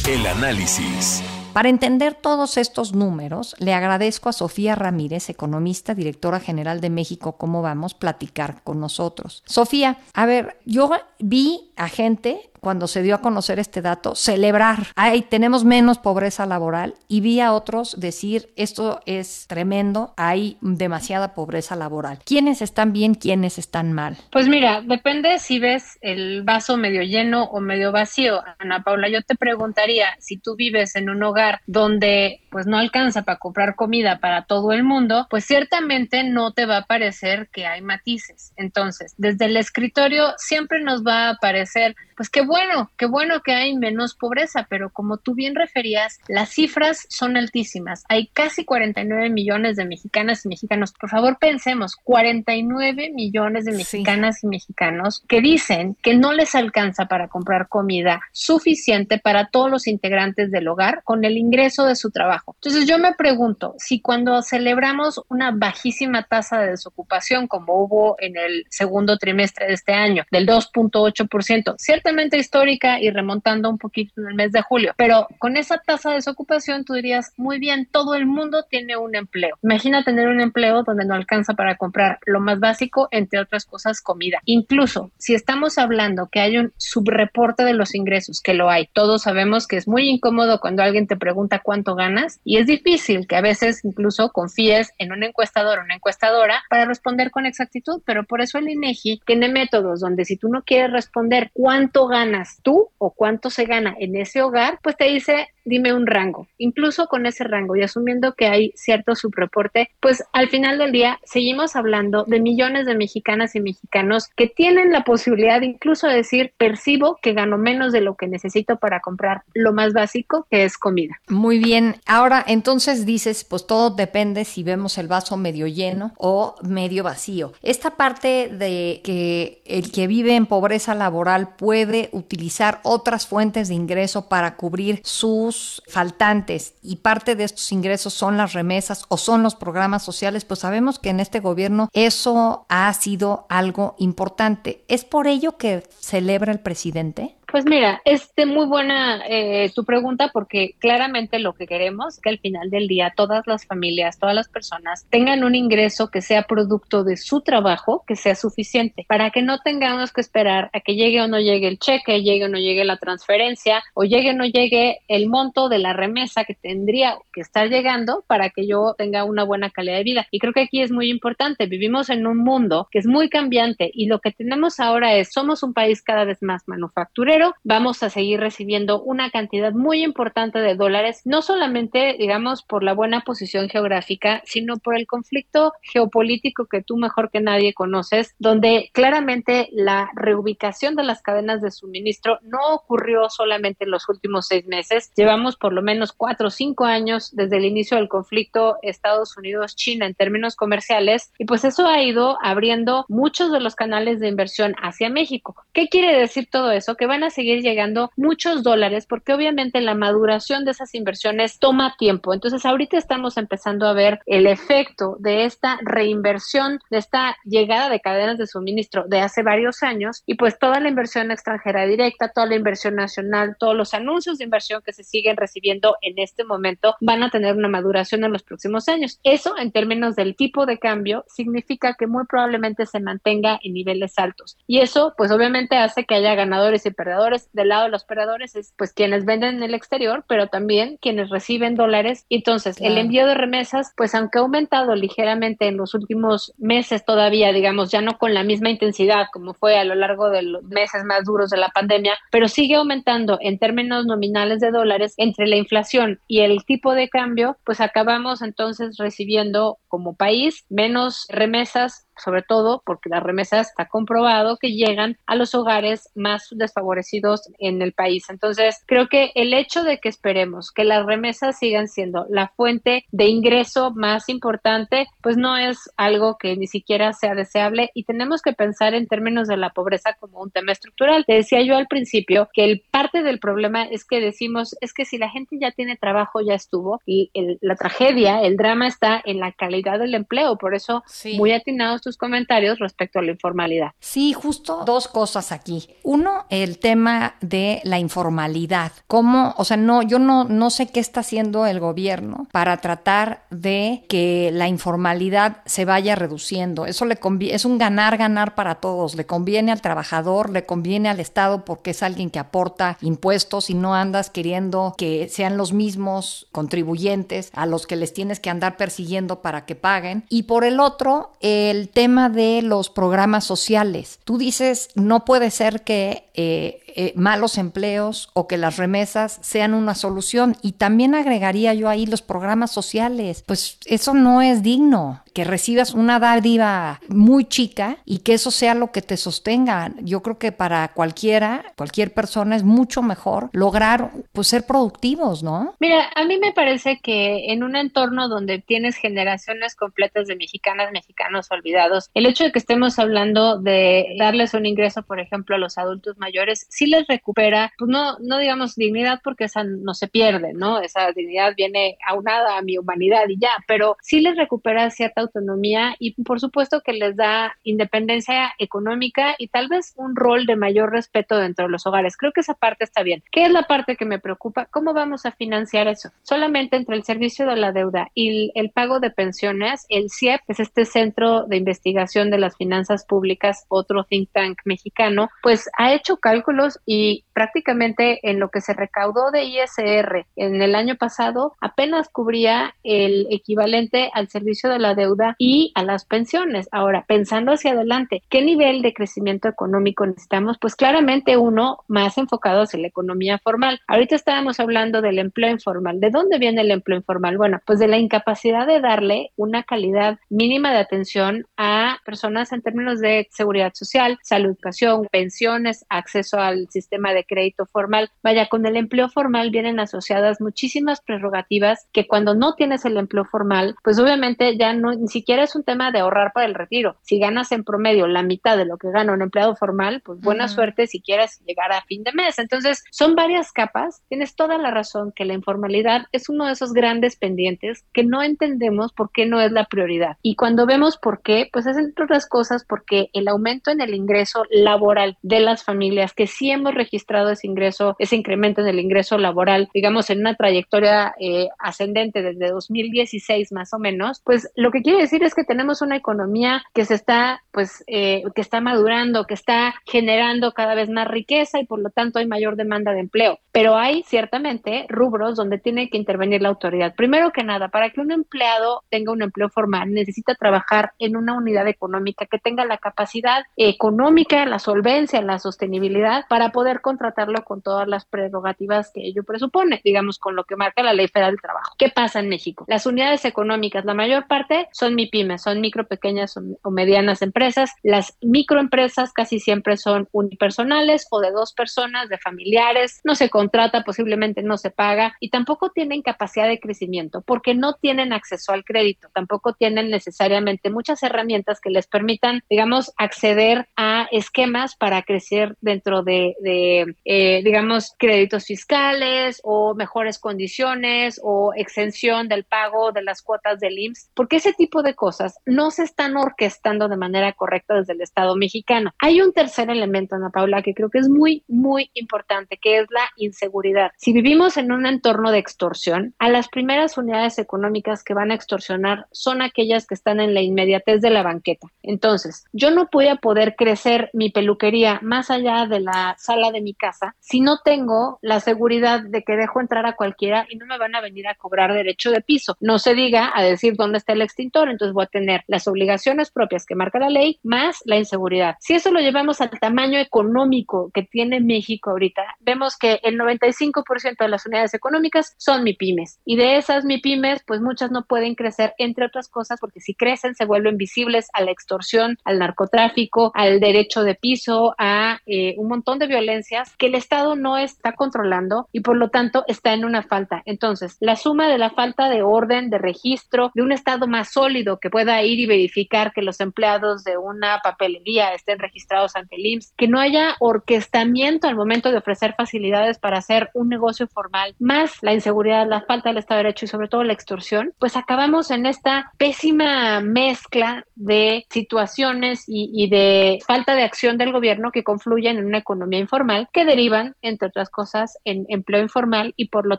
El 0.09 0.27
análisis. 0.27 1.23
Para 1.53 1.69
entender 1.69 2.15
todos 2.15 2.57
estos 2.57 2.95
números, 2.95 3.57
le 3.59 3.75
agradezco 3.75 4.29
a 4.29 4.33
Sofía 4.33 4.77
Ramírez, 4.77 5.29
economista, 5.29 5.95
directora 5.95 6.39
general 6.39 6.81
de 6.81 6.91
México, 6.91 7.37
cómo 7.37 7.61
vamos 7.61 7.95
a 7.95 7.99
platicar 7.99 8.63
con 8.63 8.79
nosotros. 8.79 9.43
Sofía, 9.47 9.99
a 10.15 10.27
ver, 10.27 10.59
yo 10.65 10.91
vi 11.19 11.73
a 11.77 11.89
gente 11.89 12.50
cuando 12.61 12.87
se 12.87 13.03
dio 13.03 13.15
a 13.15 13.21
conocer 13.21 13.59
este 13.59 13.83
dato, 13.83 14.15
celebrar, 14.15 14.87
ay, 14.97 15.23
tenemos 15.23 15.65
menos 15.65 15.99
pobreza 15.99 16.47
laboral 16.47 16.95
y 17.09 17.21
vi 17.21 17.41
a 17.41 17.53
otros 17.53 17.99
decir, 17.99 18.53
esto 18.57 19.01
es 19.07 19.47
tremendo, 19.49 20.15
hay 20.17 20.59
demasiada 20.61 21.35
pobreza 21.35 21.77
laboral. 21.77 22.19
¿Quiénes 22.25 22.63
están 22.63 22.93
bien, 22.93 23.15
quiénes 23.15 23.59
están 23.59 23.93
mal? 23.93 24.17
Pues 24.31 24.49
mira, 24.49 24.83
depende 24.83 25.39
si 25.39 25.59
ves 25.59 25.99
el 26.01 26.43
vaso 26.43 26.77
medio 26.77 27.03
lleno 27.03 27.45
o 27.45 27.61
medio 27.61 27.93
vacío. 27.93 28.43
Ana 28.59 28.83
Paula, 28.83 29.09
yo 29.09 29.23
te 29.23 29.35
preguntaría, 29.35 30.09
si 30.19 30.37
tú 30.37 30.57
vives 30.57 30.97
en 30.97 31.11
un 31.11 31.23
hogar 31.23 31.61
donde 31.67 32.41
pues 32.51 32.67
no 32.67 32.79
alcanza 32.79 33.23
para 33.23 33.39
comprar 33.39 33.75
comida 33.77 34.19
para 34.19 34.45
todo 34.45 34.73
el 34.73 34.83
mundo, 34.83 35.27
pues 35.31 35.45
ciertamente 35.45 36.25
no 36.25 36.53
te 36.53 36.67
va 36.67 36.79
a 36.79 36.87
parecer 36.87 37.49
que 37.53 37.67
hay 37.67 37.81
matices. 37.81 38.53
Entonces, 38.57 39.15
desde 39.17 39.47
el 39.47 39.57
escritorio 39.57 40.35
siempre 40.37 40.83
nos 40.83 41.05
va 41.05 41.31
a 41.31 41.37
parecer, 41.37 41.95
pues 42.17 42.29
qué 42.29 42.43
bueno, 42.51 42.91
qué 42.99 43.07
bueno 43.07 43.43
que 43.45 43.53
hay 43.53 43.77
menos 43.77 44.17
pobreza, 44.17 44.67
pero 44.69 44.91
como 44.91 45.19
tú 45.19 45.35
bien 45.35 45.55
referías, 45.55 46.19
las 46.27 46.49
cifras 46.49 47.07
son 47.09 47.37
altísimas. 47.37 48.03
Hay 48.09 48.27
casi 48.27 48.65
49 48.65 49.31
millones 49.31 49.77
de 49.77 49.85
mexicanas 49.85 50.45
y 50.45 50.49
mexicanos. 50.49 50.93
Por 50.93 51.11
favor, 51.11 51.39
pensemos, 51.39 51.95
49 51.95 53.13
millones 53.15 53.67
de 53.67 53.73
mexicanas 53.73 54.43
y 54.43 54.49
mexicanos 54.49 55.23
que 55.29 55.41
dicen 55.41 55.97
que 56.03 56.17
no 56.17 56.33
les 56.33 56.57
alcanza 56.57 57.07
para 57.07 57.29
comprar 57.29 57.69
comida 57.69 58.21
suficiente 58.33 59.19
para 59.19 59.51
todos 59.51 59.71
los 59.71 59.87
integrantes 59.87 60.51
del 60.51 60.67
hogar 60.67 61.03
con 61.05 61.25
el 61.25 61.39
ingreso 61.39 61.87
de 61.87 61.95
su 61.95 62.11
trabajo. 62.11 62.57
Entonces 62.57 62.85
yo 62.85 62.99
me 62.99 63.15
pregunto 63.15 63.77
si 63.79 64.01
cuando 64.01 64.43
celebramos 64.43 65.21
una 65.29 65.53
bajísima 65.53 66.25
tasa 66.25 66.59
de 66.59 66.71
desocupación 66.71 67.47
como 67.47 67.75
hubo 67.85 68.17
en 68.19 68.37
el 68.37 68.67
segundo 68.71 69.19
trimestre 69.19 69.69
de 69.69 69.75
este 69.75 69.93
año, 69.93 70.25
del 70.33 70.49
2.8%, 70.49 71.77
ciertamente 71.79 72.40
histórica 72.41 73.01
y 73.01 73.11
remontando 73.11 73.71
un 73.71 73.79
poquito 73.79 74.21
en 74.21 74.29
el 74.29 74.35
mes 74.35 74.53
de 74.53 74.63
julio, 74.63 74.95
pero 74.97 75.29
con 75.39 75.57
esa 75.57 75.79
tasa 75.79 76.11
de 76.11 76.17
desocupación 76.17 76.85
tú 76.85 76.95
dirías, 76.95 77.33
muy 77.37 77.59
bien, 77.59 77.89
todo 77.91 78.15
el 78.15 78.27
mundo 78.27 78.65
tiene 78.69 78.97
un 78.97 79.15
empleo. 79.15 79.57
Imagina 79.63 80.05
tener 80.05 80.29
un 80.29 80.41
empleo 80.41 80.83
donde 80.83 81.05
no 81.05 81.15
alcanza 81.15 81.55
para 81.55 81.77
comprar 81.77 82.19
lo 82.27 82.41
más 82.41 82.59
básico, 82.59 83.09
entre 83.11 83.41
otras 83.41 83.65
cosas, 83.65 84.01
comida. 84.01 84.41
Incluso 84.45 85.11
si 85.19 85.35
estamos 85.35 85.79
hablando 85.79 86.29
que 86.31 86.41
hay 86.41 86.59
un 86.59 86.73
subreporte 86.77 87.65
de 87.65 87.75
los 87.75 87.95
ingresos, 87.95 88.41
que 88.41 88.55
lo 88.55 88.71
hay, 88.71 88.89
todos 88.93 89.23
sabemos 89.23 89.67
que 89.67 89.77
es 89.77 89.87
muy 89.87 90.09
incómodo 90.09 90.61
cuando 90.61 90.83
alguien 90.83 91.07
te 91.07 91.17
pregunta 91.17 91.61
cuánto 91.61 91.95
ganas 91.95 92.41
y 92.45 92.59
es 92.59 92.67
difícil 92.67 93.27
que 93.27 93.37
a 93.37 93.41
veces 93.41 93.85
incluso 93.85 94.31
confíes 94.31 94.93
en 94.99 95.13
un 95.13 95.23
encuestador 95.23 95.79
o 95.79 95.85
una 95.85 95.95
encuestadora 95.95 96.63
para 96.69 96.85
responder 96.85 97.31
con 97.31 97.47
exactitud, 97.47 98.03
pero 98.05 98.25
por 98.25 98.41
eso 98.41 98.59
el 98.59 98.69
INEGI 98.69 99.21
tiene 99.27 99.49
métodos 99.49 100.01
donde 100.01 100.25
si 100.25 100.37
tú 100.37 100.49
no 100.49 100.63
quieres 100.63 100.93
responder 100.93 101.51
cuánto 101.53 102.07
ganas 102.07 102.30
tú 102.63 102.91
o 102.99 103.11
cuánto 103.11 103.51
se 103.51 103.65
gana 103.65 103.95
en 103.99 104.17
ese 104.17 104.43
hogar, 104.43 104.79
pues 104.83 104.97
te 104.97 105.05
dice 105.05 105.49
dime 105.65 105.93
un 105.95 106.07
rango. 106.07 106.49
Incluso 106.59 107.07
con 107.07 107.27
ese 107.27 107.45
rango 107.45 107.77
y 107.77 107.83
asumiendo 107.83 108.35
que 108.35 108.47
hay 108.47 108.73
cierto 108.75 109.15
subreporte, 109.15 109.91
pues 110.01 110.25
al 110.33 110.49
final 110.49 110.79
del 110.79 110.93
día 110.93 111.19
seguimos 111.25 111.77
hablando 111.77 112.25
de 112.25 112.41
millones 112.41 112.87
de 112.87 112.95
mexicanas 112.95 113.55
y 113.55 113.61
mexicanos 113.61 114.29
que 114.37 114.49
tienen 114.49 114.93
la 114.93 115.05
posibilidad 115.05 115.61
incluso 115.63 116.07
de 116.09 116.17
decir, 116.17 116.53
percibo 116.59 117.19
que 117.23 117.33
gano 117.33 117.59
menos 117.59 117.93
de 117.93 118.01
lo 118.01 118.17
que 118.17 118.27
necesito 118.27 118.77
para 118.77 119.01
comprar 119.01 119.43
lo 119.55 119.73
más 119.73 119.93
básico, 119.93 120.47
que 120.51 120.65
es 120.65 120.77
comida. 120.77 121.21
Muy 121.29 121.59
bien. 121.59 121.97
Ahora, 122.07 122.45
entonces 122.47 123.07
dices, 123.07 123.45
pues 123.45 123.67
todo 123.67 123.91
depende 123.91 124.45
si 124.45 124.63
vemos 124.63 124.99
el 124.99 125.09
vaso 125.09 125.37
medio 125.37 125.67
lleno 125.67 126.13
o 126.17 126.57
medio 126.63 127.05
vacío. 127.05 127.53
Esta 127.63 127.91
parte 127.91 128.49
de 128.49 129.01
que 129.05 129.63
el 129.67 129.93
que 129.93 130.07
vive 130.07 130.35
en 130.35 130.47
pobreza 130.47 130.95
laboral 130.95 131.55
puede 131.57 132.11
utilizar 132.21 132.81
otras 132.85 133.27
fuentes 133.27 133.69
de 133.69 133.75
ingreso 133.75 134.29
para 134.29 134.57
cubrir 134.57 135.01
sus 135.05 135.83
faltantes 135.89 136.75
y 136.83 136.97
parte 136.97 137.35
de 137.35 137.45
estos 137.45 137.73
ingresos 137.73 138.15
son 138.15 138.37
las 138.37 138.53
remesas 138.53 139.05
o 139.09 139.17
son 139.17 139.43
los 139.43 139.55
programas 139.55 140.03
sociales, 140.03 140.45
pues 140.45 140.61
sabemos 140.61 140.99
que 140.99 141.11
en 141.11 141.21
este 141.21 141.41
gobierno 141.41 141.89
eso 141.93 142.67
ha 142.69 142.93
sido 142.95 143.47
algo 143.49 143.95
importante. 143.99 144.85
¿Es 144.89 145.05
por 145.05 145.27
ello 145.27 145.57
que 145.57 145.83
celebra 146.01 146.53
el 146.53 146.61
presidente? 146.61 147.37
Pues 147.51 147.65
mira, 147.65 148.01
es 148.05 148.33
de 148.37 148.47
muy 148.47 148.67
buena 148.67 149.27
eh, 149.27 149.73
tu 149.75 149.85
pregunta 149.85 150.31
porque 150.33 150.77
claramente 150.79 151.41
lo 151.41 151.53
que 151.55 151.67
queremos 151.67 152.15
es 152.15 152.21
que 152.21 152.31
al 152.31 152.39
final 152.39 152.71
del 152.71 152.87
día 152.87 153.13
todas 153.17 153.45
las 153.49 153.67
familias, 153.67 154.21
todas 154.21 154.37
las 154.37 154.49
personas 154.49 155.05
tengan 155.11 155.43
un 155.43 155.57
ingreso 155.57 156.11
que 156.13 156.21
sea 156.21 156.45
producto 156.45 157.03
de 157.03 157.17
su 157.17 157.41
trabajo, 157.41 158.05
que 158.07 158.15
sea 158.15 158.37
suficiente, 158.37 159.05
para 159.09 159.31
que 159.31 159.43
no 159.43 159.59
tengamos 159.59 160.13
que 160.13 160.21
esperar 160.21 160.71
a 160.73 160.81
que 160.81 160.95
llegue 160.95 161.21
o 161.23 161.27
no 161.27 161.41
llegue 161.41 161.67
el 161.67 161.81
cheque, 161.81 162.23
llegue 162.23 162.45
o 162.45 162.49
no 162.49 162.59
llegue 162.59 162.85
la 162.85 162.99
transferencia, 162.99 163.83
o 163.95 164.05
llegue 164.05 164.31
o 164.31 164.35
no 164.35 164.45
llegue 164.45 165.01
el 165.09 165.29
monto 165.29 165.69
de 165.69 165.79
la 165.79 165.93
remesa 165.93 166.45
que 166.45 166.55
tendría 166.55 167.17
que 167.33 167.41
estar 167.41 167.69
llegando 167.69 168.23
para 168.29 168.51
que 168.51 168.69
yo 168.69 168.95
tenga 168.97 169.25
una 169.25 169.43
buena 169.43 169.71
calidad 169.71 169.97
de 169.97 170.05
vida. 170.05 170.27
Y 170.31 170.39
creo 170.39 170.53
que 170.53 170.63
aquí 170.63 170.83
es 170.83 170.93
muy 170.93 171.11
importante, 171.11 171.67
vivimos 171.67 172.11
en 172.11 172.29
un 172.29 172.39
mundo 172.39 172.87
que 172.93 173.01
es 173.01 173.07
muy 173.07 173.29
cambiante 173.29 173.91
y 173.93 174.07
lo 174.07 174.21
que 174.21 174.31
tenemos 174.31 174.79
ahora 174.79 175.17
es, 175.17 175.33
somos 175.33 175.65
un 175.65 175.75
país 175.75 176.01
cada 176.01 176.25
vez 176.25 176.43
más 176.43 176.69
manufacturero, 176.69 177.40
vamos 177.65 178.03
a 178.03 178.11
seguir 178.11 178.41
recibiendo 178.41 179.03
una 179.03 179.31
cantidad 179.31 179.73
muy 179.73 180.03
importante 180.03 180.59
de 180.59 180.75
dólares, 180.75 181.23
no 181.25 181.43
solamente, 181.43 182.17
digamos, 182.19 182.63
por 182.63 182.83
la 182.83 182.93
buena 182.93 183.21
posición 183.23 183.69
geográfica, 183.69 184.43
sino 184.45 184.77
por 184.79 184.97
el 184.97 185.07
conflicto 185.07 185.73
geopolítico 185.83 186.67
que 186.67 186.83
tú 186.83 186.97
mejor 186.97 187.31
que 187.31 187.41
nadie 187.41 187.75
conoces, 187.75 188.35
donde 188.39 188.91
claramente 188.93 189.69
la 189.73 190.11
reubicación 190.15 190.97
de 190.97 191.05
las 191.05 191.23
cadenas 191.23 191.61
de 191.63 191.71
suministro 191.71 192.39
no 192.43 192.59
ocurrió 192.75 193.29
solamente 193.29 193.85
en 193.85 193.91
los 193.91 194.09
últimos 194.09 194.47
seis 194.47 194.67
meses, 194.67 195.11
llevamos 195.17 195.57
por 195.57 195.73
lo 195.73 195.83
menos 195.83 196.13
cuatro 196.13 196.49
o 196.49 196.51
cinco 196.51 196.85
años 196.85 197.31
desde 197.35 197.57
el 197.57 197.65
inicio 197.65 197.97
del 197.97 198.09
conflicto 198.09 198.77
Estados 198.83 199.37
Unidos-China 199.37 200.07
en 200.07 200.15
términos 200.15 200.57
comerciales, 200.57 201.33
y 201.39 201.45
pues 201.45 201.65
eso 201.65 201.87
ha 201.87 202.03
ido 202.03 202.39
abriendo 202.43 203.05
muchos 203.09 203.53
de 203.53 203.61
los 203.61 203.75
canales 203.75 204.21
de 204.21 204.29
inversión 204.29 204.75
hacia 204.83 205.09
México. 205.11 205.55
¿Qué 205.73 205.89
quiere 205.89 206.19
decir 206.19 206.49
todo 206.51 206.71
eso? 206.73 206.95
Que 206.95 207.07
van 207.07 207.23
a 207.23 207.30
seguir 207.31 207.63
llegando 207.63 208.11
muchos 208.17 208.63
dólares 208.63 209.07
porque 209.07 209.33
obviamente 209.33 209.81
la 209.81 209.95
maduración 209.95 210.65
de 210.65 210.73
esas 210.73 210.95
inversiones 210.95 211.59
toma 211.59 211.95
tiempo. 211.99 212.35
Entonces 212.35 212.65
ahorita 212.65 212.97
estamos 212.97 213.37
empezando 213.37 213.87
a 213.87 213.93
ver 213.93 214.21
el 214.27 214.47
efecto 214.47 215.17
de 215.21 215.45
esta 215.45 215.79
reinversión, 215.83 216.81
de 216.91 216.99
esta 216.99 217.37
llegada 217.45 217.89
de 217.89 218.01
cadenas 218.01 218.39
de 218.39 218.47
suministro 218.47 219.05
de 219.07 219.21
hace 219.21 219.43
varios 219.43 219.83
años 219.83 220.23
y 220.27 220.35
pues 220.35 220.59
toda 220.59 220.81
la 220.81 220.89
inversión 220.89 221.31
extranjera 221.31 221.87
directa, 221.87 222.33
toda 222.35 222.47
la 222.47 222.57
inversión 222.57 222.95
nacional, 222.97 223.57
todos 223.59 223.77
los 223.77 223.95
anuncios 223.95 224.39
de 224.39 224.45
inversión 224.45 224.83
que 224.85 224.93
se 224.93 225.05
siguen 225.05 225.37
recibiendo 225.37 225.97
en 226.03 226.19
este 226.19 226.45
momento 226.45 226.95
van 227.01 227.23
a 227.23 227.31
tener 227.31 227.55
una 227.55 227.69
maduración 227.69 228.25
en 228.25 228.33
los 228.33 228.43
próximos 228.43 228.89
años. 228.89 229.19
Eso 229.23 229.57
en 229.59 229.73
términos 229.73 230.17
del 230.17 230.37
tipo 230.37 230.67
de 230.67 230.79
cambio 230.79 231.25
significa 231.29 231.95
que 231.99 232.07
muy 232.07 232.25
probablemente 232.27 232.87
se 232.87 233.01
mantenga 233.01 233.59
en 233.63 233.75
niveles 233.75 234.19
altos 234.19 234.57
y 234.67 234.81
eso 234.81 235.15
pues 235.17 235.31
obviamente 235.31 235.77
hace 235.77 236.05
que 236.05 236.15
haya 236.15 236.35
ganadores 236.35 236.87
y 236.87 236.91
perdedores 236.91 237.20
del 237.53 237.69
lado 237.69 237.85
de 237.85 237.91
los 237.91 238.05
operadores 238.05 238.57
es 238.57 238.73
pues 238.77 238.93
quienes 238.93 239.25
venden 239.25 239.57
en 239.57 239.63
el 239.63 239.75
exterior, 239.75 240.25
pero 240.29 240.49
también 240.49 240.99
quienes 241.01 241.31
reciben 241.31 241.75
dólares. 241.75 242.27
Entonces, 242.31 242.81
el 242.81 242.99
envío 242.99 243.27
de 243.27 243.35
remesas, 243.35 243.93
pues 243.97 244.15
aunque 244.15 244.39
ha 244.39 244.43
aumentado 244.43 244.95
ligeramente 244.95 245.69
en 245.69 245.77
los 245.77 245.95
últimos 245.95 246.53
meses 246.59 247.05
todavía, 247.05 247.53
digamos, 247.53 247.91
ya 247.91 248.01
no 248.01 248.19
con 248.19 248.35
la 248.35 248.45
misma 248.45 248.71
intensidad 248.71 249.27
como 249.33 249.55
fue 249.55 249.79
a 249.79 249.85
lo 249.85 249.95
largo 249.95 250.31
de 250.31 250.43
los 250.43 250.63
meses 250.65 251.05
más 251.05 251.25
duros 251.25 251.51
de 251.51 251.57
la 251.57 251.69
pandemia, 251.69 252.17
pero 252.31 252.49
sigue 252.49 252.77
aumentando 252.77 253.39
en 253.41 253.59
términos 253.59 254.07
nominales 254.07 254.61
de 254.61 254.71
dólares 254.71 255.15
entre 255.17 255.47
la 255.47 255.57
inflación 255.57 256.21
y 256.27 256.41
el 256.41 256.65
tipo 256.65 256.95
de 256.95 257.09
cambio, 257.09 257.57
pues 257.65 257.81
acabamos 257.81 258.43
entonces 258.43 258.97
recibiendo 258.99 259.79
como 259.89 260.15
país 260.15 260.65
menos 260.69 261.27
remesas 261.29 262.07
sobre 262.23 262.43
todo 262.43 262.83
porque 262.85 263.09
las 263.09 263.23
remesas 263.23 263.69
está 263.69 263.89
comprobado 263.89 264.57
que 264.57 264.73
llegan 264.73 265.17
a 265.27 265.35
los 265.35 265.55
hogares 265.55 266.11
más 266.15 266.49
desfavorecidos 266.51 267.51
en 267.59 267.83
el 267.83 267.93
país. 267.93 268.29
Entonces, 268.29 268.83
creo 268.87 269.09
que 269.09 269.33
el 269.35 269.55
hecho 269.55 269.83
de 269.83 269.99
que 269.99 270.09
esperemos 270.09 270.71
que 270.71 270.85
las 270.85 271.07
remesas 271.07 271.59
sigan 271.59 271.89
siendo 271.89 272.27
la 272.29 272.49
fuente 272.49 273.05
de 273.11 273.27
ingreso 273.27 273.93
más 273.93 274.29
importante, 274.29 275.07
pues 275.23 275.37
no 275.37 275.57
es 275.57 275.91
algo 275.97 276.37
que 276.39 276.57
ni 276.57 276.67
siquiera 276.67 277.13
sea 277.13 277.35
deseable 277.35 277.91
y 277.95 278.05
tenemos 278.05 278.43
que 278.43 278.53
pensar 278.53 278.95
en 278.95 279.07
términos 279.07 279.49
de 279.49 279.57
la 279.57 279.71
pobreza 279.71 280.15
como 280.19 280.41
un 280.41 280.51
tema 280.51 280.73
estructural. 280.73 281.25
Te 281.27 281.35
decía 281.35 281.63
yo 281.63 281.77
al 281.77 281.87
principio 281.87 282.49
que 282.53 282.65
el 282.65 282.83
parte 282.91 283.23
del 283.23 283.39
problema 283.39 283.85
es 283.85 284.05
que 284.05 284.21
decimos 284.21 284.77
es 284.81 284.93
que 284.93 285.05
si 285.05 285.19
la 285.19 285.31
gente 285.31 285.57
ya 285.61 285.71
tiene 285.71 285.97
trabajo 285.97 286.41
ya 286.41 286.55
estuvo 286.55 287.01
y 287.07 287.31
la 287.61 287.77
tragedia, 287.77 288.43
el 288.43 288.57
drama 288.57 288.87
está 288.87 289.21
en 289.25 289.41
la 289.41 289.53
calidad 289.53 289.99
del 289.99 290.15
empleo, 290.15 290.57
por 290.57 290.75
eso 290.75 291.03
muy 291.37 291.53
atinados 291.53 292.03
sus 292.11 292.17
comentarios 292.17 292.81
respecto 292.81 293.21
a 293.21 293.23
la 293.23 293.31
informalidad. 293.31 293.93
Sí, 294.01 294.33
justo 294.33 294.83
dos 294.85 295.07
cosas 295.07 295.53
aquí. 295.53 295.89
Uno, 296.03 296.45
el 296.51 296.79
tema 296.79 297.37
de 297.41 297.81
la 297.85 298.01
informalidad. 298.01 298.91
¿Cómo? 299.07 299.55
O 299.57 299.65
sea, 299.65 299.77
no, 299.77 300.03
yo 300.03 300.19
no, 300.19 300.45
no 300.45 300.71
sé 300.71 300.89
qué 300.89 300.99
está 300.99 301.21
haciendo 301.21 301.67
el 301.67 301.79
gobierno 301.79 302.49
para 302.51 302.79
tratar 302.79 303.45
de 303.51 304.05
que 304.09 304.51
la 304.53 304.67
informalidad 304.67 305.63
se 305.67 305.85
vaya 305.85 306.17
reduciendo. 306.17 306.87
Eso 306.87 307.05
le 307.05 307.19
es 307.53 307.65
un 307.65 307.79
ganar, 307.79 308.17
ganar 308.17 308.57
para 308.57 308.77
todos. 308.77 309.15
Le 309.15 309.25
conviene 309.27 309.71
al 309.71 309.81
trabajador, 309.81 310.51
le 310.51 310.67
conviene 310.67 311.09
al 311.09 311.21
Estado 311.21 311.65
porque 311.65 311.91
es 311.91 312.03
alguien 312.03 312.31
que 312.31 312.41
aporta 312.41 312.99
impuestos 313.01 313.71
y 313.71 313.75
no 313.75 313.95
andas 313.95 314.31
queriendo 314.31 314.95
que 314.99 315.29
sean 315.29 315.57
los 315.57 315.73
mismos 315.73 316.49
contribuyentes 316.51 317.51
a 317.55 317.67
los 317.67 317.87
que 317.87 317.97
les 317.97 318.13
tienes 318.13 318.41
que 318.41 318.51
andar 318.51 318.77
persiguiendo 318.77 319.43
para 319.43 319.65
que 319.65 319.77
paguen. 319.77 320.25
Y 320.29 320.45
por 320.45 320.65
el 320.65 320.81
otro, 320.81 321.33
el 321.41 321.90
tema 321.91 322.29
de 322.29 322.63
los 322.63 322.91
programas 322.91 323.45
sociales. 323.45 324.19
Tú 324.25 324.39
dices, 324.39 324.89
no 324.95 325.25
puede 325.25 325.51
ser 325.51 325.83
que 325.83 326.31
eh, 326.35 326.80
eh, 326.97 327.13
malos 327.17 327.59
empleos 327.59 328.31
o 328.35 328.47
que 328.47 328.59
las 328.59 328.77
remesas 328.77 329.39
sean 329.43 329.75
una 329.75 329.95
solución. 329.95 330.57
Y 330.63 330.73
también 330.73 331.15
agregaría 331.15 331.75
yo 331.75 331.89
ahí 331.89 332.07
los 332.07 332.23
programas 332.23 332.71
sociales. 332.71 333.45
Pues 333.47 333.79
eso 333.87 334.15
no 334.15 334.43
es 334.43 334.63
digno, 334.63 335.23
que 335.35 335.45
recibas 335.45 335.95
una 335.95 336.19
dádiva 336.19 337.01
muy 337.09 337.45
chica 337.45 337.99
y 338.05 338.19
que 338.19 338.35
eso 338.35 338.51
sea 338.51 338.75
lo 338.75 338.93
que 338.93 339.03
te 339.03 339.17
sostenga. 339.17 339.93
Yo 340.01 340.23
creo 340.23 340.39
que 340.39 340.53
para 340.53 340.89
cualquiera, 340.89 341.73
cualquier 341.77 342.13
persona 342.13 342.57
es 342.57 342.63
mucho 342.63 343.03
mejor 343.03 343.51
lograr 343.53 344.11
pues 344.33 344.49
ser 344.49 344.67
productivos, 344.67 345.43
¿no? 345.43 345.75
Mira, 345.81 346.11
a 346.15 346.25
mí 346.25 346.39
me 346.39 346.53
parece 346.53 347.01
que 347.03 347.53
en 347.53 347.63
un 347.63 347.77
entorno 347.77 348.29
donde 348.29 348.59
tienes 348.59 348.97
generaciones 348.97 349.77
completas 349.77 350.27
de 350.27 350.37
mexicanas, 350.37 350.93
mexicanos 350.93 351.51
olvidados, 351.51 352.11
el 352.15 352.27
hecho 352.27 352.45
de 352.45 352.53
que 352.53 352.59
estemos 352.59 352.99
hablando 352.99 353.59
de 353.59 354.15
darles 354.19 354.55
un 354.55 354.67
ingreso, 354.67 355.03
por 355.03 355.21
ejemplo, 355.21 355.57
a 355.57 355.59
los 355.59 355.79
adultos 355.79 356.19
mayores, 356.19 356.67
sí 356.81 356.87
les 356.87 357.07
recupera, 357.07 357.71
pues 357.77 357.91
no, 357.91 358.19
no 358.21 358.39
digamos 358.39 358.75
dignidad 358.75 359.21
porque 359.23 359.45
esa 359.45 359.65
no 359.65 359.93
se 359.93 360.09
pierde, 360.09 360.55
¿no? 360.55 360.81
Esa 360.81 361.13
dignidad 361.13 361.53
viene 361.55 361.99
aunada 362.07 362.57
a 362.57 362.63
mi 362.63 362.79
humanidad 362.79 363.25
y 363.29 363.39
ya, 363.39 363.51
pero 363.67 363.99
sí 364.01 364.23
les 364.23 364.35
recupera 364.35 364.91
cierta 364.91 365.21
autonomía 365.21 365.95
y 365.99 366.15
por 366.23 366.41
supuesto 366.41 366.81
que 366.81 366.95
les 366.95 367.17
da 367.17 367.55
independencia 367.65 368.55
económica 368.59 369.35
y 369.37 369.49
tal 369.49 369.69
vez 369.69 369.93
un 369.97 370.17
rol 370.17 370.47
de 370.47 370.57
mayor 370.57 370.91
respeto 370.91 371.37
dentro 371.37 371.67
de 371.67 371.71
los 371.71 371.87
hogares. 371.87 372.17
Creo 372.17 372.33
que 372.33 372.41
esa 372.41 372.55
parte 372.55 372.85
está 372.85 373.03
bien. 373.03 373.23
¿Qué 373.31 373.45
es 373.45 373.51
la 373.51 373.65
parte 373.65 373.97
que 373.97 374.07
me 374.07 374.19
preocupa? 374.19 374.65
¿Cómo 374.71 374.95
vamos 374.95 375.27
a 375.27 375.33
financiar 375.33 375.87
eso? 375.87 376.09
Solamente 376.23 376.77
entre 376.77 376.97
el 376.97 377.05
servicio 377.05 377.47
de 377.47 377.57
la 377.57 377.73
deuda 377.73 378.09
y 378.15 378.53
el 378.55 378.71
pago 378.71 379.01
de 379.01 379.11
pensiones, 379.11 379.85
el 379.91 380.07
CIEP, 380.09 380.41
que 380.47 380.53
es 380.55 380.61
este 380.61 380.87
Centro 380.87 381.45
de 381.45 381.59
Investigación 381.59 382.31
de 382.31 382.39
las 382.39 382.57
Finanzas 382.57 383.05
Públicas, 383.05 383.67
otro 383.69 384.05
think 384.05 384.31
tank 384.33 384.61
mexicano, 384.65 385.29
pues 385.43 385.69
ha 385.77 385.93
hecho 385.93 386.17
cálculos 386.17 386.70
y 386.87 387.25
prácticamente 387.33 388.21
en 388.23 388.39
lo 388.39 388.51
que 388.51 388.61
se 388.61 388.75
recaudó 388.75 389.31
de 389.31 389.45
ISR 389.45 390.27
en 390.37 390.63
el 390.63 390.75
año 390.75 390.97
pasado 390.97 391.55
apenas 391.61 392.09
cubría 392.09 392.75
el 392.83 393.27
equivalente 393.31 394.11
al 394.13 394.29
servicio 394.29 394.69
de 394.71 394.79
la 394.79 394.95
deuda 394.95 395.35
y 395.39 395.73
a 395.75 395.83
las 395.83 396.05
pensiones. 396.05 396.69
Ahora, 396.71 397.05
pensando 397.09 397.53
hacia 397.53 397.73
adelante, 397.73 398.23
¿qué 398.29 398.43
nivel 398.43 398.83
de 398.83 398.93
crecimiento 398.93 399.49
económico 399.49 400.07
necesitamos? 400.07 400.59
Pues 400.61 400.77
claramente 400.77 401.37
uno 401.37 401.79
más 401.89 402.19
enfocado 402.19 402.63
hacia 402.63 402.81
la 402.81 402.89
economía 402.89 403.39
formal. 403.39 403.81
Ahorita 403.89 404.15
estábamos 404.15 404.61
hablando 404.61 405.01
del 405.01 405.19
empleo 405.19 405.51
informal. 405.51 406.01
¿De 406.01 406.11
dónde 406.11 406.39
viene 406.39 406.61
el 406.61 406.71
empleo 406.71 406.99
informal? 406.99 407.39
Bueno, 407.39 407.61
pues 407.65 407.79
de 407.79 407.89
la 407.89 407.99
incapacidad 407.99 408.67
de 408.67 408.81
darle 408.81 409.33
una 409.37 409.63
calidad 409.63 410.19
mínima 410.29 410.73
de 410.73 410.79
atención 410.79 411.47
a 411.57 411.99
personas 412.05 412.53
en 412.53 412.63
términos 412.63 413.01
de 413.01 413.29
seguridad 413.31 413.73
social, 413.75 414.19
salud, 414.23 414.51
educación, 414.51 415.07
pensiones, 415.11 415.85
acceso 415.89 416.39
al 416.39 416.60
sistema 416.69 417.13
de 417.13 417.25
crédito 417.25 417.67
formal. 417.67 418.11
Vaya, 418.23 418.49
con 418.49 418.67
el 418.67 418.77
empleo 418.77 419.09
formal 419.09 419.51
vienen 419.51 419.81
asociadas 419.81 420.41
muchísimas 420.41 421.01
prerrogativas 421.01 421.87
que 421.93 422.07
cuando 422.07 422.35
no 422.35 422.55
tienes 422.55 422.85
el 422.85 422.97
empleo 422.97 423.25
formal, 423.25 423.77
pues 423.83 423.99
obviamente 423.99 424.57
ya 424.57 424.73
no, 424.73 424.93
ni 424.93 425.09
siquiera 425.09 425.43
es 425.45 425.55
un 425.57 425.65
tema 425.65 425.91
de 425.91 426.01
ahorrar 426.01 426.33
para 426.33 426.47
el 426.47 426.55
retiro. 426.55 426.97
Si 427.03 427.19
ganas 427.19 427.53
en 427.53 427.65
promedio 427.65 428.07
la 428.07 428.23
mitad 428.23 428.57
de 428.57 428.65
lo 428.65 428.77
que 428.77 428.91
gana 428.91 429.13
un 429.13 429.23
empleado 429.23 429.57
formal, 429.57 430.03
pues 430.05 430.21
buena 430.21 430.49
suerte 430.49 430.87
si 430.87 431.01
quieres 431.01 431.41
llegar 431.47 431.73
a 431.73 431.83
fin 431.83 432.03
de 432.05 432.13
mes. 432.13 432.39
Entonces, 432.39 432.85
son 432.91 433.15
varias 433.15 433.53
capas. 433.53 434.03
Tienes 434.09 434.35
toda 434.35 434.59
la 434.59 434.71
razón 434.71 435.13
que 435.15 435.25
la 435.25 435.35
informalidad 435.35 436.07
es 436.13 436.29
uno 436.29 436.47
de 436.47 436.53
esos 436.53 436.73
grandes 436.73 437.17
pendientes 437.17 437.85
que 437.93 438.05
no 438.05 438.23
entendemos 438.23 438.93
por 438.93 439.11
qué 439.13 439.27
no 439.27 439.41
es 439.41 439.53
la 439.53 439.67
prioridad. 439.67 440.17
Y 440.23 440.37
cuando 440.37 440.67
vemos 440.67 440.97
por 440.97 441.23
qué, 441.23 441.49
pues 441.53 441.67
es 441.67 441.77
entre 441.77 442.05
otras 442.05 442.29
cosas 442.29 442.65
porque 442.65 443.11
el 443.13 443.29
aumento 443.29 443.71
en 443.71 443.81
el 443.81 443.95
ingreso 443.95 444.45
laboral 444.51 445.19
de 445.23 445.41
las 445.41 445.65
familias 445.65 446.13
que 446.13 446.27
sí 446.27 446.50
hemos 446.53 446.75
registrado 446.75 447.31
ese 447.31 447.47
ingreso, 447.47 447.97
ese 447.99 448.17
incremento 448.17 448.61
en 448.61 448.69
el 448.69 448.81
ingreso 448.81 449.19
laboral, 449.19 449.69
digamos, 449.75 450.11
en 450.11 450.21
una 450.21 450.35
trayectoria 450.35 451.15
eh, 451.19 451.49
ascendente 451.59 452.23
desde 452.23 452.49
2016 452.49 453.53
más 453.53 453.73
o 453.73 453.79
menos, 453.79 454.21
pues 454.25 454.51
lo 454.57 454.71
que 454.71 454.83
quiere 454.83 455.01
decir 455.01 455.23
es 455.23 455.35
que 455.35 455.45
tenemos 455.45 455.83
una 455.83 455.97
economía 455.97 456.63
que 456.75 456.85
se 456.85 456.95
está, 456.95 457.43
pues, 457.53 457.85
eh, 457.87 458.23
que 458.35 458.41
está 458.41 458.61
madurando, 458.61 459.25
que 459.25 459.35
está 459.35 459.75
generando 459.87 460.53
cada 460.53 460.75
vez 460.75 460.89
más 460.89 461.09
riqueza 461.09 461.61
y 461.61 461.67
por 461.67 461.81
lo 461.81 461.91
tanto 461.91 462.19
hay 462.19 462.27
mayor 462.27 462.57
demanda 462.57 462.93
de 462.93 463.01
empleo. 463.01 463.39
Pero 463.53 463.77
hay 463.77 464.03
ciertamente 464.05 464.87
rubros 464.89 465.37
donde 465.37 465.59
tiene 465.59 465.91
que 465.91 465.99
intervenir 465.99 466.43
la 466.43 466.49
autoridad. 466.49 466.95
Primero 466.95 467.31
que 467.31 467.45
nada, 467.45 467.69
para 467.69 467.91
que 467.91 468.01
un 468.01 468.13
empleado 468.13 468.83
tenga 468.91 469.13
un 469.13 469.23
empleo 469.23 469.49
formal, 469.49 469.93
necesita 469.93 470.35
trabajar 470.35 470.93
en 470.99 471.17
una 471.17 471.37
unidad 471.37 471.67
económica 471.69 472.27
que 472.27 472.39
tenga 472.39 472.65
la 472.65 472.79
capacidad 472.79 473.43
económica, 473.57 474.47
la 474.47 474.59
solvencia, 474.59 475.21
la 475.23 475.39
sostenibilidad 475.39 476.25
para 476.29 476.40
para 476.41 476.53
poder 476.53 476.81
contratarlo 476.81 477.45
con 477.45 477.61
todas 477.61 477.87
las 477.87 478.07
prerrogativas 478.07 478.91
que 478.95 479.07
ello 479.07 479.25
presupone, 479.25 479.83
digamos, 479.85 480.19
con 480.19 480.37
lo 480.37 480.45
que 480.45 480.57
marca 480.57 480.83
la 480.83 480.95
Ley 480.95 481.07
Federal 481.07 481.33
del 481.33 481.43
Trabajo. 481.43 481.75
¿Qué 481.77 481.91
pasa 481.91 482.19
en 482.21 482.31
México? 482.31 482.65
Las 482.67 482.87
unidades 482.87 483.27
económicas, 483.27 483.85
la 483.85 483.93
mayor 483.93 484.27
parte 484.27 484.67
son 484.73 484.95
MIPIMES, 484.95 485.43
son 485.43 485.61
micro, 485.61 485.87
pequeñas 485.87 486.39
o 486.63 486.71
medianas 486.71 487.21
empresas. 487.21 487.73
Las 487.83 488.17
microempresas 488.23 489.13
casi 489.13 489.39
siempre 489.39 489.77
son 489.77 490.09
unipersonales 490.13 491.09
o 491.11 491.21
de 491.21 491.31
dos 491.31 491.53
personas, 491.53 492.09
de 492.09 492.17
familiares, 492.17 493.03
no 493.05 493.15
se 493.17 493.29
contrata, 493.29 493.85
posiblemente 493.85 494.43
no 494.43 494.57
se 494.57 494.71
paga 494.71 495.17
y 495.21 495.29
tampoco 495.29 495.69
tienen 495.69 496.01
capacidad 496.01 496.49
de 496.49 496.59
crecimiento 496.59 497.21
porque 497.21 497.55
no 497.55 497.75
tienen 497.75 498.15
acceso 498.15 498.53
al 498.53 498.65
crédito, 498.65 499.09
tampoco 499.13 499.53
tienen 499.53 499.91
necesariamente 499.91 500.71
muchas 500.71 501.03
herramientas 501.03 501.61
que 501.61 501.69
les 501.69 501.87
permitan, 501.87 502.43
digamos, 502.49 502.95
acceder 502.97 503.69
a 503.77 504.09
esquemas 504.11 504.75
para 504.75 505.03
crecer 505.03 505.55
dentro 505.61 506.03
de 506.03 506.30
de, 506.41 506.95
eh, 507.05 507.43
digamos, 507.43 507.95
créditos 507.99 508.47
fiscales 508.47 509.41
o 509.43 509.75
mejores 509.75 510.19
condiciones 510.19 511.21
o 511.23 511.53
exención 511.55 512.29
del 512.29 512.45
pago 512.45 512.93
de 512.93 513.03
las 513.03 513.23
cuotas 513.23 513.61
del 513.61 513.79
IMSS, 513.79 514.11
porque 514.15 514.37
ese 514.37 514.53
tipo 514.53 514.83
de 514.83 514.95
cosas 514.95 515.39
no 515.47 515.71
se 515.71 515.85
están 515.85 516.17
orquestando 516.17 516.89
de 516.89 516.97
manera 516.97 517.33
correcta 517.33 517.75
desde 517.75 517.93
el 517.93 518.01
Estado 518.01 518.37
mexicano. 518.37 518.93
Hay 518.99 519.21
un 519.21 519.33
tercer 519.33 519.71
elemento, 519.71 520.17
Ana 520.17 520.31
Paula, 520.31 520.63
que 520.63 520.75
creo 520.75 520.91
que 520.91 520.99
es 520.99 521.09
muy, 521.09 521.45
muy 521.49 521.91
importante, 521.95 522.59
que 522.59 522.79
es 522.79 522.87
la 522.91 523.09
inseguridad. 523.17 523.91
Si 523.97 524.13
vivimos 524.13 524.57
en 524.57 524.73
un 524.73 524.87
entorno 524.87 525.31
de 525.31 525.39
extorsión, 525.39 526.15
a 526.19 526.29
las 526.29 526.49
primeras 526.49 526.97
unidades 526.99 527.39
económicas 527.39 528.03
que 528.05 528.15
van 528.15 528.31
a 528.31 528.35
extorsionar 528.35 529.07
son 529.13 529.43
aquellas 529.43 529.87
que 529.87 529.95
están 529.95 530.21
en 530.21 530.35
la 530.35 530.43
inmediatez 530.43 531.01
de 531.01 531.11
la 531.11 531.23
banqueta. 531.23 531.69
Entonces, 531.83 532.45
yo 532.53 532.71
no 532.71 532.89
voy 532.93 533.09
a 533.09 533.17
poder 533.17 533.55
crecer 533.57 534.11
mi 534.13 534.31
peluquería 534.31 534.99
más 535.03 535.31
allá 535.31 535.67
de 535.67 535.81
la 536.11 536.19
sala 536.19 536.51
de 536.51 536.61
mi 536.61 536.75
casa 536.75 537.15
si 537.21 537.41
no 537.41 537.59
tengo 537.65 538.19
la 538.23 538.41
seguridad 538.41 539.01
de 539.03 539.23
que 539.23 539.37
dejo 539.37 539.61
entrar 539.61 539.87
a 539.87 539.95
cualquiera 539.95 540.47
y 540.49 540.57
no 540.57 540.67
me 540.67 540.79
van 540.79 540.95
a 540.95 541.01
venir 541.01 541.29
a 541.29 541.35
cobrar 541.35 541.73
derecho 541.73 542.11
de 542.11 542.21
piso. 542.21 542.57
No 542.61 542.79
se 542.79 542.95
diga 542.95 543.31
a 543.35 543.43
decir 543.43 543.75
dónde 543.77 543.99
está 543.99 544.13
el 544.13 544.23
extintor, 544.23 544.69
entonces 544.69 544.93
voy 544.93 545.05
a 545.05 545.07
tener 545.07 545.45
las 545.47 545.69
obligaciones 545.69 546.31
propias 546.31 546.67
que 546.67 546.75
marca 546.75 546.99
la 546.99 547.11
ley 547.11 547.39
más 547.43 547.81
la 547.85 547.97
inseguridad. 547.97 548.57
Si 548.61 548.75
eso 548.75 548.91
lo 548.91 549.01
llevamos 549.01 549.41
al 549.41 549.51
tamaño 549.51 549.99
económico 549.99 550.91
que 550.93 551.03
tiene 551.03 551.41
México 551.41 551.91
ahorita, 551.91 552.23
vemos 552.41 552.77
que 552.77 553.01
el 553.03 553.19
95% 553.19 554.17
de 554.19 554.29
las 554.29 554.47
unidades 554.47 554.75
económicas 554.75 555.35
son 555.39 555.63
MIPIMES 555.63 556.21
y 556.25 556.37
de 556.37 556.57
esas 556.57 556.85
MIPIMES, 556.85 557.45
pues 557.47 557.61
muchas 557.61 557.91
no 557.91 558.05
pueden 558.05 558.35
crecer, 558.35 558.75
entre 558.79 559.07
otras 559.07 559.29
cosas, 559.29 559.61
porque 559.61 559.81
si 559.81 559.95
crecen 559.95 560.35
se 560.35 560.45
vuelven 560.45 560.77
visibles 560.77 561.29
a 561.33 561.43
la 561.43 561.53
extorsión, 561.53 562.19
al 562.25 562.39
narcotráfico, 562.39 563.31
al 563.35 563.61
derecho 563.61 564.03
de 564.03 564.15
piso, 564.15 564.75
a 564.79 565.21
eh, 565.27 565.55
un 565.59 565.69
montón 565.69 566.00
de 566.01 566.09
violencias 566.09 566.75
que 566.77 566.87
el 566.87 566.97
Estado 566.97 567.37
no 567.37 567.57
está 567.57 567.93
controlando 567.93 568.69
y 568.73 568.81
por 568.81 568.97
lo 568.97 569.11
tanto 569.11 569.45
está 569.47 569.73
en 569.73 569.85
una 569.85 570.03
falta. 570.03 570.43
Entonces, 570.47 570.97
la 570.99 571.15
suma 571.15 571.49
de 571.49 571.59
la 571.59 571.71
falta 571.71 572.09
de 572.09 572.23
orden, 572.23 572.71
de 572.71 572.79
registro, 572.79 573.53
de 573.55 573.63
un 573.63 573.71
Estado 573.71 574.09
más 574.09 574.33
sólido 574.33 574.81
que 574.81 574.91
pueda 574.91 575.23
ir 575.23 575.39
y 575.39 575.47
verificar 575.47 576.13
que 576.13 576.23
los 576.23 576.41
empleados 576.41 577.05
de 577.05 577.17
una 577.17 577.61
papelería 577.63 578.35
estén 578.35 578.59
registrados 578.59 579.15
ante 579.15 579.37
el 579.37 579.47
IMSS, 579.47 579.75
que 579.77 579.89
no 579.89 580.01
haya 580.01 580.35
orquestamiento 580.41 581.47
al 581.47 581.57
momento 581.57 581.91
de 581.91 581.99
ofrecer 581.99 582.35
facilidades 582.37 582.99
para 582.99 583.19
hacer 583.19 583.51
un 583.55 583.69
negocio 583.69 584.09
formal, 584.09 584.55
más 584.59 585.03
la 585.03 585.13
inseguridad, 585.13 585.69
la 585.69 585.83
falta 585.83 586.09
del 586.09 586.19
Estado 586.19 586.39
de 586.39 586.45
Derecho 586.45 586.65
y 586.65 586.69
sobre 586.69 586.89
todo 586.89 587.05
la 587.05 587.13
extorsión, 587.13 587.73
pues 587.79 587.97
acabamos 587.97 588.51
en 588.51 588.67
esta 588.67 589.13
pésima 589.19 590.01
mezcla 590.01 590.85
de 590.95 591.47
situaciones 591.51 592.45
y, 592.47 592.71
y 592.73 592.89
de 592.89 593.39
falta 593.47 593.75
de 593.75 593.83
acción 593.83 594.17
del 594.17 594.33
gobierno 594.33 594.71
que 594.73 594.85
confluyen 594.85 595.39
en 595.39 595.47
una 595.47 595.59
economía 595.59 595.90
informal 595.99 596.49
que 596.53 596.65
derivan, 596.65 597.15
entre 597.23 597.49
otras 597.49 597.71
cosas, 597.71 598.19
en 598.25 598.47
empleo 598.49 598.83
informal 598.83 599.35
y 599.37 599.49
por 599.49 599.67
lo 599.67 599.79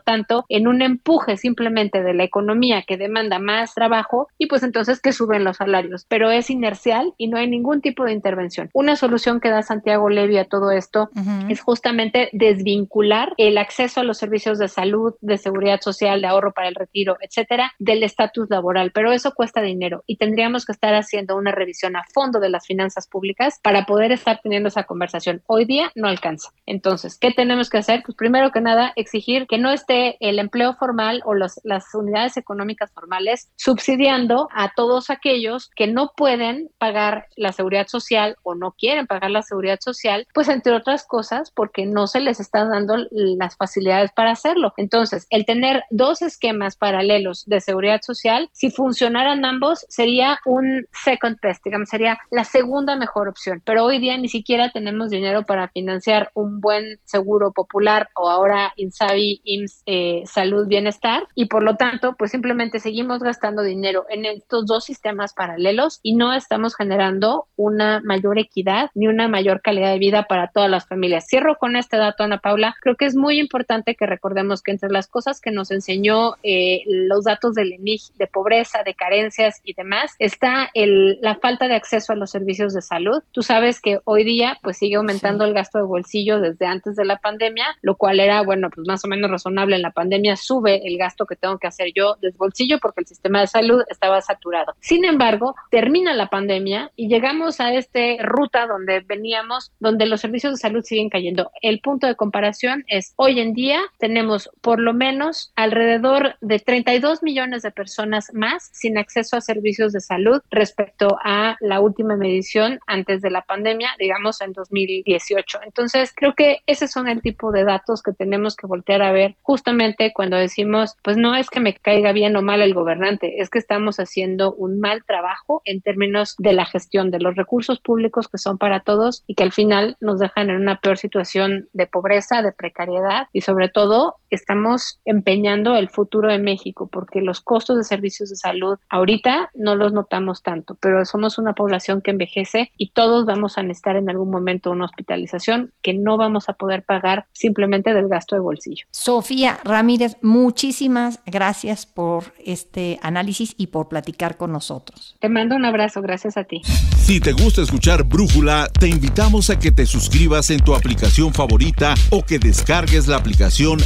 tanto 0.00 0.44
en 0.48 0.66
un 0.68 0.82
empuje 0.82 1.36
simplemente 1.36 2.02
de 2.02 2.14
la 2.14 2.24
economía 2.24 2.82
que 2.82 2.96
demanda 2.96 3.38
más 3.38 3.74
trabajo 3.74 4.28
y 4.38 4.46
pues 4.46 4.62
entonces 4.62 5.00
que 5.00 5.12
suben 5.12 5.44
los 5.44 5.58
salarios, 5.58 6.06
pero 6.08 6.30
es 6.30 6.50
inercial 6.50 7.14
y 7.16 7.28
no 7.28 7.38
hay 7.38 7.48
ningún 7.48 7.80
tipo 7.80 8.04
de 8.04 8.12
intervención. 8.12 8.70
Una 8.72 8.96
solución 8.96 9.40
que 9.40 9.50
da 9.50 9.62
Santiago 9.62 10.08
Levy 10.08 10.38
a 10.38 10.44
todo 10.44 10.70
esto 10.70 11.10
es 11.48 11.60
justamente 11.60 12.28
desvincular 12.32 13.34
el 13.36 13.58
acceso 13.58 14.00
a 14.00 14.04
los 14.04 14.18
servicios 14.18 14.58
de 14.58 14.68
salud, 14.68 15.14
de 15.20 15.38
seguridad 15.38 15.80
social, 15.80 16.20
de 16.20 16.26
ahorro 16.26 16.52
para 16.52 16.68
el 16.68 16.74
retiro, 16.74 17.16
etcétera, 17.20 17.72
del 17.78 18.02
estatus 18.02 18.48
laboral, 18.50 18.92
pero 18.92 19.12
eso 19.12 19.32
cuesta 19.34 19.62
dinero 19.62 20.04
y 20.06 20.16
tendríamos 20.16 20.64
que 20.64 20.72
estar 20.72 20.94
haciendo 20.94 21.36
una 21.36 21.52
revisión 21.52 21.96
a 21.96 22.04
fondo 22.12 22.40
de 22.40 22.48
las 22.48 22.66
finanzas 22.66 23.06
públicas 23.06 23.60
para 23.62 23.86
poder 23.86 24.12
estar 24.12 24.40
teniendo 24.42 24.68
esa 24.68 24.84
conversación. 24.84 25.42
Hoy 25.46 25.64
día 25.64 25.90
no 25.94 26.01
alcanza. 26.08 26.50
Entonces, 26.66 27.18
¿qué 27.18 27.32
tenemos 27.32 27.70
que 27.70 27.78
hacer? 27.78 28.02
Pues 28.04 28.16
primero 28.16 28.50
que 28.52 28.60
nada, 28.60 28.92
exigir 28.96 29.46
que 29.46 29.58
no 29.58 29.70
esté 29.70 30.16
el 30.20 30.38
empleo 30.38 30.74
formal 30.74 31.22
o 31.24 31.34
los, 31.34 31.60
las 31.64 31.94
unidades 31.94 32.36
económicas 32.36 32.92
formales 32.92 33.50
subsidiando 33.56 34.48
a 34.54 34.72
todos 34.74 35.10
aquellos 35.10 35.70
que 35.74 35.86
no 35.86 36.12
pueden 36.16 36.70
pagar 36.78 37.26
la 37.36 37.52
seguridad 37.52 37.86
social 37.86 38.36
o 38.42 38.54
no 38.54 38.72
quieren 38.72 39.06
pagar 39.06 39.30
la 39.30 39.42
seguridad 39.42 39.78
social, 39.80 40.26
pues 40.34 40.48
entre 40.48 40.72
otras 40.72 41.04
cosas 41.06 41.50
porque 41.50 41.86
no 41.86 42.06
se 42.06 42.20
les 42.20 42.40
está 42.40 42.64
dando 42.64 42.96
las 43.10 43.56
facilidades 43.56 44.12
para 44.12 44.32
hacerlo. 44.32 44.72
Entonces, 44.76 45.26
el 45.30 45.44
tener 45.44 45.84
dos 45.90 46.22
esquemas 46.22 46.76
paralelos 46.76 47.44
de 47.46 47.60
seguridad 47.60 48.00
social, 48.02 48.48
si 48.52 48.70
funcionaran 48.70 49.44
ambos, 49.44 49.84
sería 49.88 50.38
un 50.44 50.86
second 51.04 51.38
best, 51.40 51.64
digamos, 51.64 51.88
sería 51.88 52.18
la 52.30 52.44
segunda 52.44 52.96
mejor 52.96 53.28
opción. 53.28 53.62
Pero 53.64 53.84
hoy 53.84 53.98
día 53.98 54.16
ni 54.16 54.28
siquiera 54.28 54.70
tenemos 54.70 55.10
dinero 55.10 55.44
para 55.44 55.68
financiar 55.68 55.91
un 56.34 56.60
buen 56.60 56.98
seguro 57.04 57.52
popular 57.52 58.10
o 58.14 58.28
ahora 58.28 58.72
Insabi, 58.76 59.40
IMSS, 59.44 59.82
eh, 59.86 60.22
Salud, 60.26 60.66
Bienestar 60.66 61.26
y 61.34 61.46
por 61.46 61.62
lo 61.62 61.76
tanto, 61.76 62.14
pues 62.16 62.30
simplemente 62.30 62.80
seguimos 62.80 63.22
gastando 63.22 63.62
dinero 63.62 64.06
en 64.08 64.24
estos 64.24 64.66
dos 64.66 64.84
sistemas 64.84 65.34
paralelos 65.34 66.00
y 66.02 66.14
no 66.14 66.32
estamos 66.32 66.74
generando 66.76 67.46
una 67.56 68.00
mayor 68.04 68.38
equidad 68.38 68.90
ni 68.94 69.06
una 69.06 69.28
mayor 69.28 69.60
calidad 69.62 69.92
de 69.92 69.98
vida 69.98 70.24
para 70.24 70.48
todas 70.48 70.70
las 70.70 70.86
familias. 70.86 71.26
Cierro 71.28 71.56
con 71.56 71.76
este 71.76 71.96
dato, 71.96 72.24
Ana 72.24 72.38
Paula. 72.38 72.74
Creo 72.80 72.96
que 72.96 73.06
es 73.06 73.16
muy 73.16 73.38
importante 73.38 73.94
que 73.94 74.06
recordemos 74.06 74.62
que 74.62 74.72
entre 74.72 74.90
las 74.90 75.08
cosas 75.08 75.40
que 75.40 75.50
nos 75.50 75.70
enseñó 75.70 76.36
eh, 76.42 76.82
los 76.86 77.24
datos 77.24 77.54
del 77.54 77.72
ENIG 77.72 78.00
de 78.14 78.26
pobreza, 78.26 78.82
de 78.84 78.94
carencias 78.94 79.60
y 79.64 79.74
demás, 79.74 80.14
está 80.18 80.70
el, 80.74 81.18
la 81.20 81.36
falta 81.36 81.68
de 81.68 81.74
acceso 81.74 82.12
a 82.12 82.16
los 82.16 82.30
servicios 82.30 82.74
de 82.74 82.82
salud. 82.82 83.22
Tú 83.32 83.42
sabes 83.42 83.80
que 83.80 84.00
hoy 84.04 84.24
día 84.24 84.58
pues 84.62 84.78
sigue 84.78 84.96
aumentando 84.96 85.44
el 85.44 85.54
gasto 85.54 85.78
bolsillo 85.86 86.40
desde 86.40 86.66
antes 86.66 86.96
de 86.96 87.04
la 87.04 87.18
pandemia, 87.18 87.66
lo 87.82 87.96
cual 87.96 88.20
era, 88.20 88.42
bueno, 88.42 88.70
pues 88.70 88.86
más 88.86 89.04
o 89.04 89.08
menos 89.08 89.30
razonable. 89.30 89.76
En 89.76 89.82
la 89.82 89.90
pandemia 89.90 90.36
sube 90.36 90.86
el 90.86 90.98
gasto 90.98 91.26
que 91.26 91.36
tengo 91.36 91.58
que 91.58 91.66
hacer 91.66 91.92
yo 91.94 92.16
desde 92.20 92.38
bolsillo 92.38 92.78
porque 92.80 93.00
el 93.00 93.06
sistema 93.06 93.40
de 93.40 93.46
salud 93.46 93.82
estaba 93.88 94.20
saturado. 94.20 94.74
Sin 94.80 95.04
embargo, 95.04 95.54
termina 95.70 96.14
la 96.14 96.28
pandemia 96.28 96.90
y 96.96 97.08
llegamos 97.08 97.60
a 97.60 97.72
esta 97.74 98.00
ruta 98.20 98.66
donde 98.66 99.00
veníamos, 99.00 99.72
donde 99.80 100.06
los 100.06 100.20
servicios 100.20 100.54
de 100.54 100.58
salud 100.58 100.82
siguen 100.82 101.10
cayendo. 101.10 101.50
El 101.60 101.80
punto 101.80 102.06
de 102.06 102.16
comparación 102.16 102.84
es 102.88 103.12
hoy 103.16 103.40
en 103.40 103.54
día 103.54 103.80
tenemos 103.98 104.50
por 104.60 104.80
lo 104.80 104.94
menos 104.94 105.52
alrededor 105.56 106.36
de 106.40 106.58
32 106.58 107.22
millones 107.22 107.62
de 107.62 107.70
personas 107.70 108.30
más 108.32 108.70
sin 108.72 108.98
acceso 108.98 109.36
a 109.36 109.40
servicios 109.40 109.92
de 109.92 110.00
salud 110.00 110.40
respecto 110.50 111.16
a 111.24 111.56
la 111.60 111.80
última 111.80 112.16
medición 112.16 112.78
antes 112.86 113.22
de 113.22 113.30
la 113.30 113.42
pandemia, 113.42 113.90
digamos 113.98 114.40
en 114.40 114.52
2018. 114.52 115.60
Entonces, 115.72 116.12
creo 116.14 116.34
que 116.34 116.58
ese 116.66 116.86
son 116.86 117.08
el 117.08 117.22
tipo 117.22 117.50
de 117.50 117.64
datos 117.64 118.02
que 118.02 118.12
tenemos 118.12 118.56
que 118.56 118.66
voltear 118.66 119.00
a 119.00 119.10
ver 119.10 119.36
justamente 119.40 120.12
cuando 120.14 120.36
decimos, 120.36 120.96
pues 121.02 121.16
no 121.16 121.34
es 121.34 121.48
que 121.48 121.60
me 121.60 121.74
caiga 121.74 122.12
bien 122.12 122.36
o 122.36 122.42
mal 122.42 122.60
el 122.60 122.74
gobernante, 122.74 123.40
es 123.40 123.48
que 123.48 123.58
estamos 123.58 123.96
haciendo 123.96 124.52
un 124.52 124.80
mal 124.80 125.02
trabajo 125.06 125.62
en 125.64 125.80
términos 125.80 126.34
de 126.38 126.52
la 126.52 126.66
gestión 126.66 127.10
de 127.10 127.20
los 127.20 127.36
recursos 127.36 127.80
públicos 127.80 128.28
que 128.28 128.36
son 128.36 128.58
para 128.58 128.80
todos 128.80 129.24
y 129.26 129.34
que 129.34 129.44
al 129.44 129.52
final 129.52 129.96
nos 130.00 130.18
dejan 130.18 130.50
en 130.50 130.56
una 130.56 130.78
peor 130.78 130.98
situación 130.98 131.70
de 131.72 131.86
pobreza, 131.86 132.42
de 132.42 132.52
precariedad 132.52 133.28
y 133.32 133.40
sobre 133.40 133.70
todo 133.70 134.16
estamos 134.34 135.00
empeñando 135.04 135.76
el 135.76 135.88
futuro 135.88 136.28
de 136.28 136.38
México 136.38 136.88
porque 136.90 137.20
los 137.20 137.40
costos 137.40 137.76
de 137.76 137.84
servicios 137.84 138.30
de 138.30 138.36
salud 138.36 138.78
ahorita 138.88 139.50
no 139.54 139.74
los 139.74 139.92
notamos 139.92 140.42
tanto, 140.42 140.76
pero 140.80 141.04
somos 141.04 141.38
una 141.38 141.54
población 141.54 142.00
que 142.00 142.10
envejece 142.10 142.72
y 142.76 142.90
todos 142.90 143.26
vamos 143.26 143.58
a 143.58 143.62
necesitar 143.62 143.96
en 143.96 144.10
algún 144.10 144.30
momento 144.30 144.70
una 144.70 144.84
hospitalización 144.84 145.72
que 145.82 145.94
no 145.94 146.16
vamos 146.16 146.48
a 146.48 146.54
poder 146.54 146.82
pagar 146.84 147.26
simplemente 147.32 147.94
del 147.94 148.08
gasto 148.08 148.34
de 148.36 148.40
bolsillo. 148.40 148.86
Sofía 148.90 149.58
Ramírez, 149.64 150.16
muchísimas 150.22 151.20
gracias 151.26 151.86
por 151.86 152.32
este 152.44 152.98
análisis 153.02 153.54
y 153.56 153.68
por 153.68 153.88
platicar 153.88 154.36
con 154.36 154.52
nosotros. 154.52 155.16
Te 155.20 155.28
mando 155.28 155.56
un 155.56 155.64
abrazo, 155.64 156.02
gracias 156.02 156.36
a 156.36 156.44
ti. 156.44 156.62
Si 156.96 157.20
te 157.20 157.32
gusta 157.32 157.62
escuchar 157.62 158.04
Brújula, 158.04 158.68
te 158.78 158.88
invitamos 158.88 159.50
a 159.50 159.58
que 159.58 159.72
te 159.72 159.86
suscribas 159.86 160.50
en 160.50 160.60
tu 160.60 160.74
aplicación 160.74 161.32
favorita 161.34 161.94
o 162.10 162.24
que 162.24 162.38
descargues 162.38 163.08
la 163.08 163.16
aplicación 163.16 163.78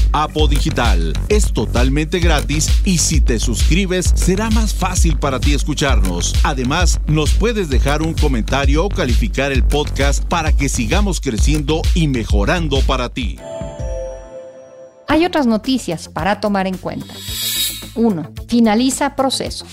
Digital. 0.47 1.15
Es 1.31 1.53
totalmente 1.55 2.19
gratis 2.19 2.69
y 2.85 2.99
si 2.99 3.23
te 3.23 3.41
suscribes 3.41 4.13
será 4.15 4.51
más 4.51 4.75
fácil 4.75 5.19
para 5.19 5.41
ti 5.41 5.55
escucharnos. 5.55 6.35
Además, 6.43 7.01
nos 7.07 7.33
puedes 7.33 7.71
dejar 7.71 8.03
un 8.03 8.13
comentario 8.13 8.85
o 8.85 8.91
calificar 8.91 9.51
el 9.53 9.65
podcast 9.65 10.23
para 10.25 10.53
que 10.53 10.69
sigamos 10.69 11.23
creciendo 11.23 11.81
y 11.95 12.09
mejorando 12.09 12.83
para 12.83 13.09
ti. 13.09 13.39
Hay 15.09 15.25
otras 15.25 15.47
noticias 15.47 16.09
para 16.09 16.41
tomar 16.41 16.67
en 16.67 16.77
cuenta. 16.77 17.15
1. 17.95 18.33
Finaliza 18.47 19.17
proceso. 19.17 19.65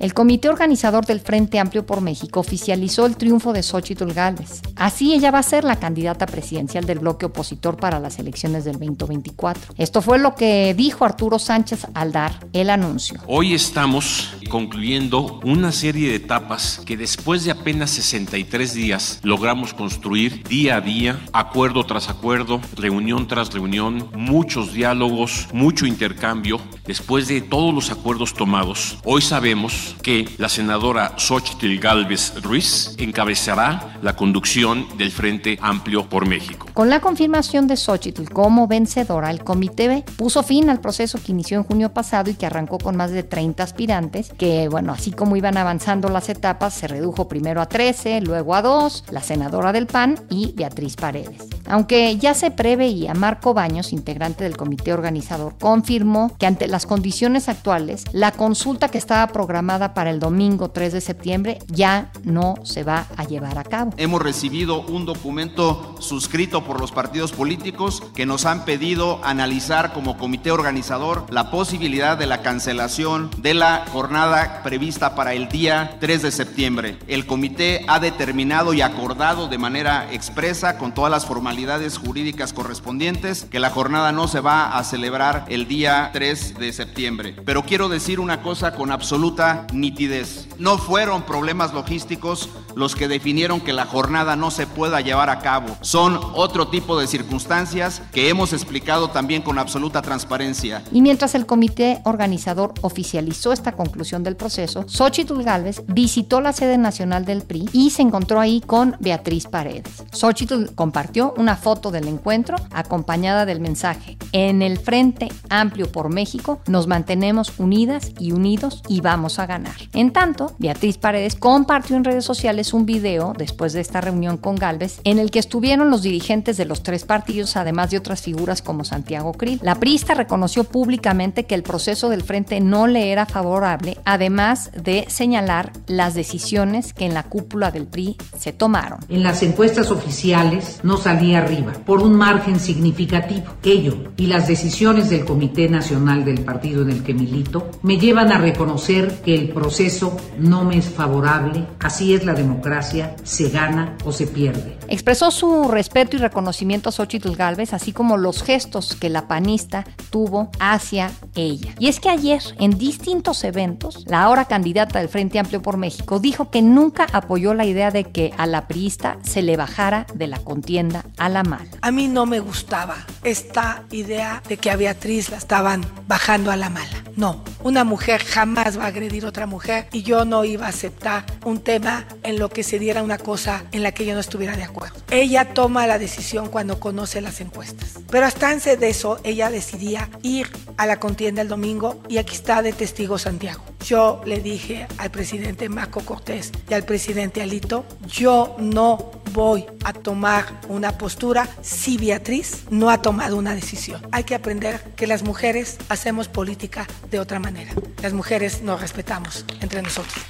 El 0.00 0.14
comité 0.14 0.48
organizador 0.48 1.04
del 1.04 1.20
Frente 1.20 1.58
Amplio 1.58 1.84
por 1.84 2.00
México 2.00 2.40
oficializó 2.40 3.04
el 3.04 3.18
triunfo 3.18 3.52
de 3.52 3.62
Xochitl 3.62 4.14
Gálvez. 4.14 4.62
Así 4.74 5.12
ella 5.12 5.30
va 5.30 5.40
a 5.40 5.42
ser 5.42 5.62
la 5.62 5.78
candidata 5.78 6.24
presidencial 6.24 6.86
del 6.86 7.00
bloque 7.00 7.26
opositor 7.26 7.76
para 7.76 8.00
las 8.00 8.18
elecciones 8.18 8.64
del 8.64 8.78
2024. 8.78 9.74
Esto 9.76 10.00
fue 10.00 10.18
lo 10.18 10.34
que 10.34 10.72
dijo 10.72 11.04
Arturo 11.04 11.38
Sánchez 11.38 11.86
al 11.92 12.12
dar 12.12 12.46
el 12.54 12.70
anuncio. 12.70 13.20
Hoy 13.26 13.52
estamos 13.52 14.32
concluyendo 14.48 15.38
una 15.44 15.70
serie 15.70 16.08
de 16.08 16.14
etapas 16.14 16.80
que 16.86 16.96
después 16.96 17.44
de 17.44 17.50
apenas 17.50 17.90
63 17.90 18.72
días 18.72 19.20
logramos 19.22 19.74
construir 19.74 20.44
día 20.48 20.76
a 20.76 20.80
día, 20.80 21.20
acuerdo 21.34 21.84
tras 21.84 22.08
acuerdo, 22.08 22.62
reunión 22.74 23.28
tras 23.28 23.52
reunión, 23.52 24.08
muchos 24.14 24.72
diálogos, 24.72 25.48
mucho 25.52 25.84
intercambio. 25.84 26.58
Después 26.90 27.28
de 27.28 27.40
todos 27.40 27.72
los 27.72 27.92
acuerdos 27.92 28.34
tomados, 28.34 28.98
hoy 29.04 29.22
sabemos 29.22 29.94
que 30.02 30.28
la 30.38 30.48
senadora 30.48 31.14
Xochitl 31.16 31.78
Galvez 31.78 32.42
Ruiz 32.42 32.96
encabezará 32.98 33.96
la 34.02 34.16
conducción 34.16 34.88
del 34.98 35.12
Frente 35.12 35.56
Amplio 35.62 36.08
por 36.08 36.26
México. 36.26 36.66
Con 36.74 36.90
la 36.90 37.00
confirmación 37.00 37.68
de 37.68 37.76
Xochitl 37.76 38.24
como 38.32 38.66
vencedora, 38.66 39.30
el 39.30 39.44
comité 39.44 40.04
puso 40.16 40.42
fin 40.42 40.68
al 40.68 40.80
proceso 40.80 41.20
que 41.24 41.30
inició 41.30 41.58
en 41.58 41.62
junio 41.62 41.94
pasado 41.94 42.28
y 42.28 42.34
que 42.34 42.46
arrancó 42.46 42.78
con 42.78 42.96
más 42.96 43.12
de 43.12 43.22
30 43.22 43.62
aspirantes, 43.62 44.32
que 44.36 44.68
bueno, 44.68 44.92
así 44.92 45.12
como 45.12 45.36
iban 45.36 45.58
avanzando 45.58 46.08
las 46.08 46.28
etapas, 46.28 46.74
se 46.74 46.88
redujo 46.88 47.28
primero 47.28 47.60
a 47.60 47.66
13, 47.66 48.20
luego 48.22 48.56
a 48.56 48.62
2, 48.62 49.04
la 49.12 49.22
senadora 49.22 49.72
del 49.72 49.86
PAN 49.86 50.18
y 50.28 50.54
Beatriz 50.56 50.96
Paredes. 50.96 51.46
Aunque 51.66 52.16
ya 52.16 52.34
se 52.34 52.50
preveía, 52.50 53.14
Marco 53.14 53.54
Baños, 53.54 53.92
integrante 53.92 54.42
del 54.42 54.56
comité 54.56 54.92
organizador, 54.92 55.54
confirmó 55.60 56.32
que 56.36 56.46
ante 56.46 56.66
las 56.80 56.86
condiciones 56.86 57.50
actuales, 57.50 58.04
la 58.12 58.32
consulta 58.32 58.88
que 58.88 58.96
estaba 58.96 59.26
programada 59.34 59.92
para 59.92 60.08
el 60.08 60.18
domingo 60.18 60.70
3 60.70 60.94
de 60.94 61.02
septiembre 61.02 61.58
ya 61.66 62.10
no 62.24 62.54
se 62.62 62.84
va 62.84 63.06
a 63.18 63.24
llevar 63.24 63.58
a 63.58 63.64
cabo. 63.64 63.92
Hemos 63.98 64.22
recibido 64.22 64.80
un 64.86 65.04
documento 65.04 65.96
suscrito 65.98 66.64
por 66.64 66.80
los 66.80 66.90
partidos 66.90 67.32
políticos 67.32 68.02
que 68.14 68.24
nos 68.24 68.46
han 68.46 68.64
pedido 68.64 69.20
analizar 69.22 69.92
como 69.92 70.16
comité 70.16 70.52
organizador 70.52 71.26
la 71.28 71.50
posibilidad 71.50 72.16
de 72.16 72.24
la 72.24 72.40
cancelación 72.40 73.28
de 73.36 73.52
la 73.52 73.84
jornada 73.92 74.62
prevista 74.62 75.14
para 75.14 75.34
el 75.34 75.50
día 75.50 75.98
3 76.00 76.22
de 76.22 76.30
septiembre. 76.30 76.98
El 77.08 77.26
comité 77.26 77.84
ha 77.88 78.00
determinado 78.00 78.72
y 78.72 78.80
acordado 78.80 79.48
de 79.48 79.58
manera 79.58 80.10
expresa 80.14 80.78
con 80.78 80.94
todas 80.94 81.10
las 81.10 81.26
formalidades 81.26 81.98
jurídicas 81.98 82.54
correspondientes, 82.54 83.44
que 83.44 83.60
la 83.60 83.68
jornada 83.68 84.12
no 84.12 84.28
se 84.28 84.40
va 84.40 84.78
a 84.78 84.82
celebrar 84.82 85.44
el 85.50 85.68
día 85.68 86.08
3 86.14 86.58
de 86.60 86.72
septiembre. 86.72 87.34
Pero 87.44 87.64
quiero 87.64 87.88
decir 87.88 88.20
una 88.20 88.42
cosa 88.42 88.72
con 88.74 88.92
absoluta 88.92 89.66
nitidez. 89.72 90.48
No 90.58 90.78
fueron 90.78 91.22
problemas 91.22 91.74
logísticos 91.74 92.48
los 92.76 92.94
que 92.94 93.08
definieron 93.08 93.60
que 93.60 93.72
la 93.72 93.86
jornada 93.86 94.36
no 94.36 94.50
se 94.50 94.66
pueda 94.66 95.00
llevar 95.00 95.30
a 95.30 95.40
cabo. 95.40 95.76
Son 95.80 96.20
otro 96.34 96.68
tipo 96.68 96.98
de 97.00 97.06
circunstancias 97.06 98.02
que 98.12 98.28
hemos 98.28 98.52
explicado 98.52 99.10
también 99.10 99.42
con 99.42 99.58
absoluta 99.58 100.02
transparencia. 100.02 100.84
Y 100.92 101.02
mientras 101.02 101.34
el 101.34 101.46
comité 101.46 102.00
organizador 102.04 102.74
oficializó 102.82 103.52
esta 103.52 103.72
conclusión 103.72 104.22
del 104.22 104.36
proceso, 104.36 104.84
Xochitl 104.86 105.42
Gálvez 105.42 105.82
visitó 105.88 106.40
la 106.40 106.52
sede 106.52 106.78
nacional 106.78 107.24
del 107.24 107.42
PRI 107.42 107.68
y 107.72 107.90
se 107.90 108.02
encontró 108.02 108.38
ahí 108.40 108.60
con 108.60 108.96
Beatriz 109.00 109.46
Paredes. 109.46 110.04
Xochitl 110.12 110.74
compartió 110.74 111.34
una 111.36 111.56
foto 111.56 111.90
del 111.90 112.06
encuentro 112.06 112.56
acompañada 112.72 113.46
del 113.46 113.60
mensaje: 113.60 114.18
En 114.32 114.62
el 114.62 114.78
Frente 114.78 115.28
Amplio 115.48 115.90
por 115.90 116.10
México 116.10 116.49
nos 116.66 116.86
mantenemos 116.86 117.52
unidas 117.58 118.12
y 118.18 118.32
unidos 118.32 118.82
y 118.88 119.00
vamos 119.00 119.38
a 119.38 119.46
ganar. 119.46 119.74
En 119.92 120.12
tanto, 120.12 120.54
Beatriz 120.58 120.98
Paredes 120.98 121.36
compartió 121.36 121.96
en 121.96 122.04
redes 122.04 122.24
sociales 122.24 122.74
un 122.74 122.86
video 122.86 123.32
después 123.36 123.72
de 123.72 123.80
esta 123.80 124.00
reunión 124.00 124.36
con 124.36 124.56
Gálvez 124.56 125.00
en 125.04 125.18
el 125.18 125.30
que 125.30 125.38
estuvieron 125.38 125.90
los 125.90 126.02
dirigentes 126.02 126.56
de 126.56 126.64
los 126.64 126.82
tres 126.82 127.04
partidos, 127.04 127.56
además 127.56 127.90
de 127.90 127.98
otras 127.98 128.22
figuras 128.22 128.62
como 128.62 128.84
Santiago 128.84 129.32
Krill. 129.32 129.60
La 129.62 129.76
priista 129.76 130.14
reconoció 130.14 130.64
públicamente 130.64 131.44
que 131.44 131.54
el 131.54 131.62
proceso 131.62 132.08
del 132.08 132.22
frente 132.22 132.60
no 132.60 132.86
le 132.86 133.12
era 133.12 133.26
favorable, 133.26 133.98
además 134.04 134.70
de 134.72 135.06
señalar 135.08 135.72
las 135.86 136.14
decisiones 136.14 136.92
que 136.92 137.06
en 137.06 137.14
la 137.14 137.24
cúpula 137.24 137.70
del 137.70 137.86
PRI 137.86 138.16
se 138.38 138.52
tomaron. 138.52 139.00
En 139.08 139.22
las 139.22 139.42
encuestas 139.42 139.90
oficiales 139.90 140.80
no 140.82 140.96
salía 140.96 141.38
arriba, 141.38 141.72
por 141.84 142.02
un 142.02 142.14
margen 142.14 142.60
significativo. 142.60 143.46
Ello 143.62 144.12
y 144.16 144.26
las 144.26 144.48
decisiones 144.48 145.10
del 145.10 145.24
Comité 145.24 145.68
Nacional 145.68 146.24
del 146.24 146.39
partido 146.40 146.82
en 146.82 146.90
el 146.90 147.02
que 147.02 147.14
milito 147.14 147.70
me 147.82 147.98
llevan 147.98 148.32
a 148.32 148.38
reconocer 148.38 149.20
que 149.24 149.34
el 149.34 149.50
proceso 149.50 150.16
no 150.38 150.64
me 150.64 150.78
es 150.78 150.88
favorable, 150.88 151.66
así 151.78 152.14
es 152.14 152.24
la 152.24 152.34
democracia, 152.34 153.16
se 153.22 153.48
gana 153.48 153.96
o 154.04 154.12
se 154.12 154.26
pierde. 154.26 154.79
Expresó 154.90 155.30
su 155.30 155.68
respeto 155.68 156.16
y 156.16 156.18
reconocimiento 156.18 156.88
a 156.88 156.92
Xochitl 156.92 157.36
Galvez, 157.36 157.72
así 157.74 157.92
como 157.92 158.16
los 158.16 158.42
gestos 158.42 158.96
que 158.96 159.08
la 159.08 159.28
panista 159.28 159.84
tuvo 160.10 160.50
hacia 160.58 161.12
ella. 161.36 161.72
Y 161.78 161.86
es 161.86 162.00
que 162.00 162.10
ayer, 162.10 162.42
en 162.58 162.76
distintos 162.76 163.44
eventos, 163.44 164.04
la 164.08 164.24
ahora 164.24 164.46
candidata 164.46 164.98
del 164.98 165.08
Frente 165.08 165.38
Amplio 165.38 165.62
por 165.62 165.76
México 165.76 166.18
dijo 166.18 166.50
que 166.50 166.60
nunca 166.60 167.06
apoyó 167.12 167.54
la 167.54 167.66
idea 167.66 167.92
de 167.92 168.02
que 168.02 168.34
a 168.36 168.46
la 168.46 168.66
priista 168.66 169.16
se 169.22 169.42
le 169.42 169.56
bajara 169.56 170.08
de 170.12 170.26
la 170.26 170.40
contienda 170.40 171.04
a 171.18 171.28
la 171.28 171.44
mala. 171.44 171.70
A 171.82 171.92
mí 171.92 172.08
no 172.08 172.26
me 172.26 172.40
gustaba 172.40 172.96
esta 173.22 173.84
idea 173.92 174.42
de 174.48 174.56
que 174.56 174.72
a 174.72 174.76
Beatriz 174.76 175.30
la 175.30 175.36
estaban 175.36 175.86
bajando 176.08 176.50
a 176.50 176.56
la 176.56 176.68
mala. 176.68 177.04
No, 177.14 177.44
una 177.62 177.84
mujer 177.84 178.24
jamás 178.24 178.76
va 178.76 178.84
a 178.84 178.88
agredir 178.88 179.24
a 179.24 179.28
otra 179.28 179.46
mujer 179.46 179.86
y 179.92 180.02
yo 180.02 180.24
no 180.24 180.44
iba 180.44 180.66
a 180.66 180.70
aceptar 180.70 181.24
un 181.44 181.60
tema 181.60 182.06
en 182.24 182.40
lo 182.40 182.48
que 182.48 182.64
se 182.64 182.80
diera 182.80 183.04
una 183.04 183.18
cosa 183.18 183.62
en 183.70 183.84
la 183.84 183.92
que 183.92 184.04
yo 184.04 184.14
no 184.14 184.20
estuviera 184.20 184.56
de 184.56 184.64
acuerdo. 184.64 184.79
Ella 185.10 185.52
toma 185.54 185.86
la 185.86 185.98
decisión 185.98 186.48
cuando 186.48 186.80
conoce 186.80 187.20
las 187.20 187.40
encuestas. 187.40 187.98
Pero 188.10 188.26
hasta 188.26 188.50
antes 188.50 188.78
de 188.78 188.88
eso, 188.88 189.18
ella 189.24 189.50
decidía 189.50 190.08
ir 190.22 190.50
a 190.76 190.86
la 190.86 191.00
contienda 191.00 191.42
el 191.42 191.48
domingo 191.48 192.00
y 192.08 192.18
aquí 192.18 192.34
está 192.34 192.62
de 192.62 192.72
testigo 192.72 193.18
Santiago. 193.18 193.62
Yo 193.84 194.20
le 194.24 194.40
dije 194.40 194.86
al 194.98 195.10
presidente 195.10 195.68
Marco 195.68 196.00
Cortés 196.00 196.52
y 196.68 196.74
al 196.74 196.84
presidente 196.84 197.42
Alito, 197.42 197.84
yo 198.06 198.56
no 198.58 199.10
voy 199.32 199.66
a 199.84 199.92
tomar 199.92 200.60
una 200.68 200.98
postura 200.98 201.48
si 201.62 201.96
Beatriz 201.96 202.64
no 202.70 202.90
ha 202.90 203.00
tomado 203.00 203.36
una 203.36 203.54
decisión. 203.54 204.02
Hay 204.12 204.24
que 204.24 204.34
aprender 204.34 204.80
que 204.96 205.06
las 205.06 205.22
mujeres 205.22 205.78
hacemos 205.88 206.28
política 206.28 206.86
de 207.10 207.20
otra 207.20 207.38
manera. 207.38 207.72
Las 208.02 208.12
mujeres 208.12 208.62
nos 208.62 208.80
respetamos 208.80 209.44
entre 209.60 209.82
nosotros. 209.82 210.24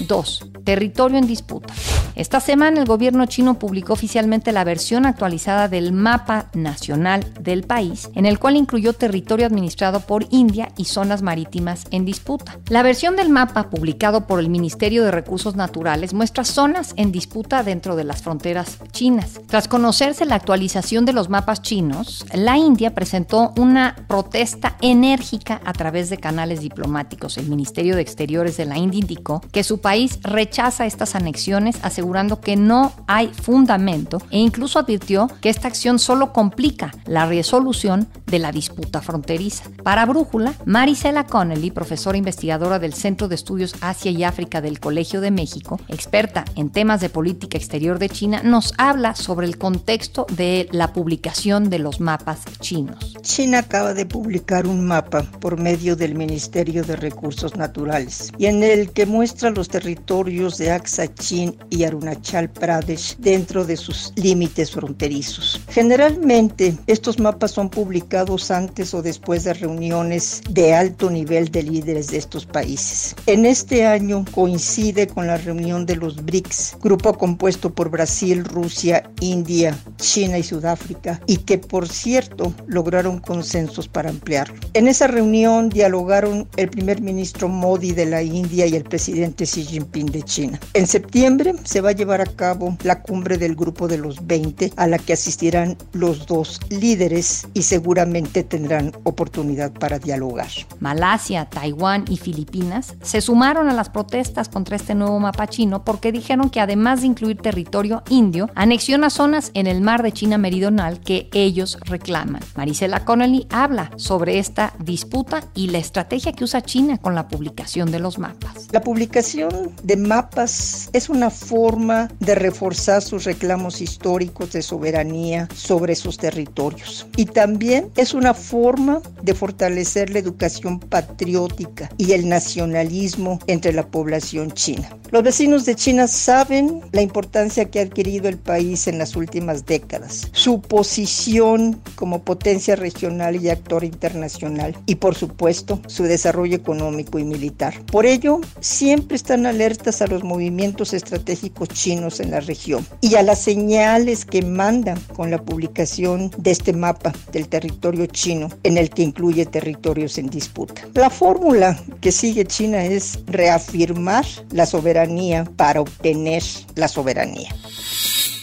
2. 0.00 0.50
Territorio 0.64 1.18
en 1.18 1.26
disputa. 1.26 1.74
Esta 2.18 2.40
semana 2.40 2.80
el 2.80 2.86
gobierno 2.88 3.26
chino 3.26 3.60
publicó 3.60 3.92
oficialmente 3.92 4.50
la 4.50 4.64
versión 4.64 5.06
actualizada 5.06 5.68
del 5.68 5.92
mapa 5.92 6.46
nacional 6.52 7.24
del 7.38 7.62
país, 7.62 8.10
en 8.16 8.26
el 8.26 8.40
cual 8.40 8.56
incluyó 8.56 8.92
territorio 8.92 9.46
administrado 9.46 10.00
por 10.00 10.26
India 10.30 10.72
y 10.76 10.86
zonas 10.86 11.22
marítimas 11.22 11.84
en 11.92 12.04
disputa. 12.04 12.58
La 12.70 12.82
versión 12.82 13.14
del 13.14 13.28
mapa 13.28 13.70
publicado 13.70 14.26
por 14.26 14.40
el 14.40 14.48
Ministerio 14.48 15.04
de 15.04 15.12
Recursos 15.12 15.54
Naturales 15.54 16.12
muestra 16.12 16.44
zonas 16.44 16.92
en 16.96 17.12
disputa 17.12 17.62
dentro 17.62 17.94
de 17.94 18.02
las 18.02 18.20
fronteras 18.20 18.78
chinas. 18.90 19.40
Tras 19.46 19.68
conocerse 19.68 20.24
la 20.24 20.34
actualización 20.34 21.04
de 21.04 21.12
los 21.12 21.28
mapas 21.28 21.62
chinos, 21.62 22.26
la 22.34 22.58
India 22.58 22.96
presentó 22.96 23.52
una 23.56 23.94
protesta 24.08 24.76
enérgica 24.80 25.60
a 25.64 25.72
través 25.72 26.10
de 26.10 26.18
canales 26.18 26.62
diplomáticos. 26.62 27.38
El 27.38 27.46
Ministerio 27.48 27.94
de 27.94 28.02
Exteriores 28.02 28.56
de 28.56 28.64
la 28.64 28.76
India 28.76 28.98
indicó 28.98 29.40
que 29.52 29.62
su 29.62 29.80
país 29.80 30.18
rechaza 30.24 30.84
estas 30.84 31.14
anexiones, 31.14 31.76
asegurando 31.82 32.07
que 32.40 32.56
no 32.56 32.92
hay 33.06 33.28
fundamento 33.28 34.22
e 34.30 34.38
incluso 34.38 34.78
advirtió 34.78 35.28
que 35.40 35.50
esta 35.50 35.68
acción 35.68 35.98
solo 35.98 36.32
complica 36.32 36.90
la 37.06 37.26
resolución 37.26 38.08
de 38.26 38.38
la 38.38 38.50
disputa 38.50 39.02
fronteriza. 39.02 39.64
Para 39.82 40.06
Brújula, 40.06 40.54
Marisela 40.64 41.26
Connelly, 41.26 41.70
profesora 41.70 42.16
investigadora 42.16 42.78
del 42.78 42.94
Centro 42.94 43.28
de 43.28 43.34
Estudios 43.34 43.74
Asia 43.82 44.10
y 44.10 44.24
África 44.24 44.60
del 44.60 44.80
Colegio 44.80 45.20
de 45.20 45.30
México, 45.30 45.78
experta 45.88 46.44
en 46.56 46.70
temas 46.70 47.00
de 47.00 47.10
política 47.10 47.58
exterior 47.58 47.98
de 47.98 48.08
China, 48.08 48.40
nos 48.42 48.72
habla 48.78 49.14
sobre 49.14 49.46
el 49.46 49.58
contexto 49.58 50.26
de 50.30 50.68
la 50.72 50.92
publicación 50.92 51.68
de 51.68 51.78
los 51.78 52.00
mapas 52.00 52.40
chinos. 52.60 53.16
China 53.20 53.58
acaba 53.58 53.92
de 53.94 54.06
publicar 54.06 54.66
un 54.66 54.86
mapa 54.86 55.22
por 55.40 55.58
medio 55.58 55.94
del 55.94 56.14
Ministerio 56.14 56.84
de 56.84 56.96
Recursos 56.96 57.56
Naturales 57.56 58.32
y 58.38 58.46
en 58.46 58.62
el 58.62 58.92
que 58.92 59.06
muestra 59.06 59.50
los 59.50 59.68
territorios 59.68 60.58
de 60.58 60.70
Aksachin 60.70 61.56
y 61.70 61.84
Arunachal 61.88 62.48
Pradesh 62.48 63.16
dentro 63.18 63.64
de 63.64 63.76
sus 63.76 64.12
límites 64.16 64.70
fronterizos. 64.70 65.60
Generalmente 65.68 66.76
estos 66.86 67.18
mapas 67.18 67.50
son 67.50 67.68
publicados 67.68 68.50
antes 68.50 68.94
o 68.94 69.02
después 69.02 69.44
de 69.44 69.54
reuniones 69.54 70.42
de 70.50 70.74
alto 70.74 71.10
nivel 71.10 71.50
de 71.50 71.62
líderes 71.62 72.08
de 72.08 72.18
estos 72.18 72.46
países. 72.46 73.16
En 73.26 73.44
este 73.44 73.86
año 73.86 74.24
coincide 74.32 75.06
con 75.06 75.26
la 75.26 75.36
reunión 75.36 75.86
de 75.86 75.96
los 75.96 76.24
BRICS, 76.24 76.76
grupo 76.82 77.14
compuesto 77.14 77.74
por 77.74 77.90
Brasil, 77.90 78.44
Rusia, 78.44 79.10
India, 79.20 79.78
China 79.96 80.38
y 80.38 80.42
Sudáfrica, 80.42 81.20
y 81.26 81.38
que 81.38 81.58
por 81.58 81.88
cierto 81.88 82.52
lograron 82.66 83.18
consensos 83.18 83.88
para 83.88 84.10
ampliarlo. 84.10 84.54
En 84.74 84.88
esa 84.88 85.06
reunión 85.06 85.68
dialogaron 85.68 86.48
el 86.56 86.68
primer 86.68 87.00
ministro 87.00 87.48
Modi 87.48 87.92
de 87.92 88.06
la 88.06 88.22
India 88.22 88.66
y 88.66 88.74
el 88.74 88.84
presidente 88.84 89.44
Xi 89.44 89.64
Jinping 89.64 90.06
de 90.06 90.22
China. 90.22 90.60
En 90.74 90.86
septiembre 90.86 91.54
se 91.64 91.77
va 91.80 91.90
a 91.90 91.92
llevar 91.92 92.20
a 92.20 92.26
cabo 92.26 92.76
la 92.82 93.02
cumbre 93.02 93.38
del 93.38 93.54
grupo 93.54 93.88
de 93.88 93.98
los 93.98 94.26
20 94.26 94.72
a 94.76 94.86
la 94.86 94.98
que 94.98 95.12
asistirán 95.12 95.76
los 95.92 96.26
dos 96.26 96.60
líderes 96.70 97.48
y 97.54 97.62
seguramente 97.62 98.42
tendrán 98.42 98.92
oportunidad 99.04 99.72
para 99.72 99.98
dialogar. 99.98 100.48
Malasia, 100.80 101.46
Taiwán 101.46 102.04
y 102.08 102.16
Filipinas 102.16 102.94
se 103.02 103.20
sumaron 103.20 103.68
a 103.68 103.74
las 103.74 103.90
protestas 103.90 104.48
contra 104.48 104.76
este 104.76 104.94
nuevo 104.94 105.18
mapa 105.20 105.46
chino 105.46 105.84
porque 105.84 106.12
dijeron 106.12 106.50
que 106.50 106.60
además 106.60 107.00
de 107.00 107.08
incluir 107.08 107.38
territorio 107.38 108.02
indio, 108.08 108.50
anexiona 108.54 109.10
zonas 109.10 109.50
en 109.54 109.66
el 109.66 109.80
mar 109.80 110.02
de 110.02 110.12
China 110.12 110.38
Meridional 110.38 111.00
que 111.00 111.28
ellos 111.32 111.78
reclaman. 111.84 112.42
Marisela 112.56 113.04
Connelly 113.04 113.46
habla 113.50 113.90
sobre 113.96 114.38
esta 114.38 114.72
disputa 114.78 115.44
y 115.54 115.68
la 115.68 115.78
estrategia 115.78 116.32
que 116.32 116.44
usa 116.44 116.62
China 116.62 116.98
con 116.98 117.14
la 117.14 117.28
publicación 117.28 117.90
de 117.90 117.98
los 117.98 118.18
mapas. 118.18 118.68
La 118.72 118.80
publicación 118.80 119.72
de 119.82 119.96
mapas 119.96 120.90
es 120.92 121.08
una 121.08 121.30
forma 121.30 121.67
de 121.68 122.34
reforzar 122.34 123.02
sus 123.02 123.24
reclamos 123.24 123.82
históricos 123.82 124.52
de 124.52 124.62
soberanía 124.62 125.48
sobre 125.54 125.94
sus 125.96 126.16
territorios. 126.16 127.06
Y 127.16 127.26
también 127.26 127.90
es 127.96 128.14
una 128.14 128.32
forma 128.32 129.02
de 129.22 129.34
fortalecer 129.34 130.08
la 130.08 130.18
educación 130.18 130.80
patriótica 130.80 131.90
y 131.98 132.12
el 132.12 132.26
nacionalismo 132.26 133.38
entre 133.46 133.74
la 133.74 133.86
población 133.86 134.50
china. 134.52 134.88
Los 135.10 135.22
vecinos 135.22 135.64
de 135.64 135.74
China 135.74 136.06
saben 136.06 136.82
la 136.92 137.00
importancia 137.00 137.64
que 137.64 137.80
ha 137.80 137.82
adquirido 137.82 138.28
el 138.28 138.36
país 138.36 138.86
en 138.88 138.98
las 138.98 139.16
últimas 139.16 139.64
décadas, 139.64 140.28
su 140.32 140.60
posición 140.60 141.80
como 141.94 142.22
potencia 142.22 142.76
regional 142.76 143.36
y 143.36 143.48
actor 143.48 143.84
internacional 143.84 144.76
y 144.84 144.96
por 144.96 145.14
supuesto 145.14 145.80
su 145.86 146.04
desarrollo 146.04 146.56
económico 146.56 147.18
y 147.18 147.24
militar. 147.24 147.74
Por 147.86 148.04
ello, 148.04 148.40
siempre 148.60 149.16
están 149.16 149.46
alertas 149.46 150.02
a 150.02 150.06
los 150.06 150.24
movimientos 150.24 150.92
estratégicos 150.92 151.57
chinos 151.66 152.20
en 152.20 152.30
la 152.30 152.40
región 152.40 152.86
y 153.00 153.14
a 153.16 153.22
las 153.22 153.40
señales 153.40 154.24
que 154.24 154.42
mandan 154.42 155.00
con 155.14 155.30
la 155.30 155.38
publicación 155.42 156.30
de 156.36 156.50
este 156.50 156.72
mapa 156.72 157.12
del 157.32 157.48
territorio 157.48 158.06
chino 158.06 158.48
en 158.62 158.78
el 158.78 158.90
que 158.90 159.02
incluye 159.02 159.46
territorios 159.46 160.18
en 160.18 160.28
disputa. 160.28 160.82
La 160.94 161.10
fórmula 161.10 161.78
que 162.00 162.12
sigue 162.12 162.44
China 162.44 162.84
es 162.84 163.18
reafirmar 163.26 164.24
la 164.50 164.66
soberanía 164.66 165.44
para 165.56 165.80
obtener 165.80 166.42
la 166.74 166.88
soberanía. 166.88 167.54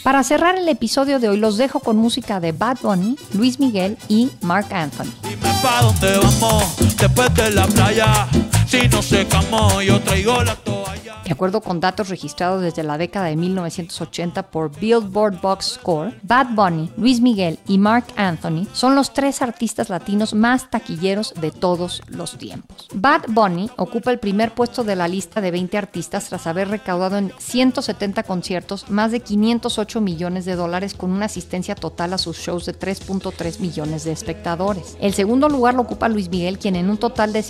Para 0.04 0.24
cerrar 0.24 0.56
el 0.56 0.70
episodio 0.70 1.20
de 1.20 1.30
hoy 1.30 1.38
los 1.38 1.58
dejo 1.58 1.80
con 1.80 1.98
música 1.98 2.40
de 2.40 2.52
Bad 2.52 2.78
Bunny, 2.84 3.18
Luis 3.34 3.60
Miguel 3.60 3.98
y 4.08 4.30
Mark 4.42 4.68
Anthony. 4.72 5.12
Dime 5.24 5.50
pa' 5.64 5.82
dónde 5.82 6.20
vamos 6.20 6.76
después 6.98 7.34
de 7.34 7.50
la 7.50 7.66
playa. 7.66 8.28
Si 8.68 8.88
no 8.88 9.02
secamos, 9.02 9.84
yo 9.84 10.00
traigo 10.02 10.44
la 10.44 10.56
toalla. 10.56 11.06
De 11.26 11.32
acuerdo 11.32 11.62
con 11.62 11.80
datos 11.80 12.10
registrados 12.10 12.62
desde 12.62 12.84
la 12.84 13.00
década 13.00 13.26
de 13.26 13.36
1980 13.36 14.52
por 14.52 14.70
Billboard 14.80 15.42
Box 15.42 15.80
Score, 15.80 16.14
Bad 16.22 16.50
Bunny, 16.54 16.92
Luis 16.98 17.20
Miguel 17.20 17.58
y 17.68 17.80
Mark 17.80 18.06
Anthony 18.16 18.68
son 18.74 18.94
los 18.94 19.12
tres 19.12 19.42
artistas 19.42 19.90
latinos 19.90 20.36
más 20.36 20.70
taquilleros 20.70 21.34
de 21.42 21.50
todos 21.50 22.04
los 22.10 22.38
tiempos. 22.38 22.88
Bad 22.94 23.24
Bunny 23.30 23.72
ocupa 23.78 24.12
el 24.12 24.20
primer 24.20 24.54
puesto 24.54 24.84
de 24.84 24.96
la 24.96 25.08
lista 25.08 25.42
de 25.42 25.50
20 25.50 25.80
artistas 25.80 26.30
tras 26.30 26.46
haber 26.46 26.68
recaudado 26.68 27.18
en 27.18 27.34
170 27.40 28.22
conciertos 28.22 28.92
más 28.92 29.12
de 29.12 29.22
508 29.22 30.02
millones 30.02 30.46
de 30.46 30.56
dólares 30.56 30.94
con 30.94 31.10
una 31.10 31.26
asistencia 31.26 31.74
total 31.74 32.14
a 32.14 32.20
sus 32.20 32.38
shows 32.38 32.68
de 32.68 32.78
3.3 32.78 33.60
millones 33.62 34.04
de 34.04 34.12
espectadores. 34.12 34.96
El 35.02 35.16
segundo 35.16 35.50
lugar 35.50 35.74
lo 35.74 35.82
ocupa 35.82 36.08
Luis 36.08 36.30
Miguel, 36.30 36.60
quien 36.60 36.76
en 36.76 36.92
un 36.92 36.98
total 36.98 37.34
de 37.34 37.42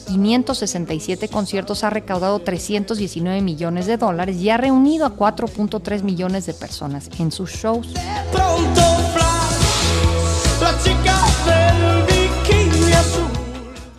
567 1.06 1.28
conciertos 1.30 1.84
ha 1.84 1.90
recaudado 1.90 2.40
319 2.40 3.42
millones 3.42 3.86
de 3.86 3.98
dólares 3.98 4.38
y 4.38 4.50
ha 4.50 4.58
reunido 4.58 5.06
a 5.06 5.16
4.3 5.16 6.02
millones 6.02 6.46
de 6.46 6.54
personas 6.54 7.10
en 7.20 7.32
sus 7.32 7.52
shows. 7.52 7.88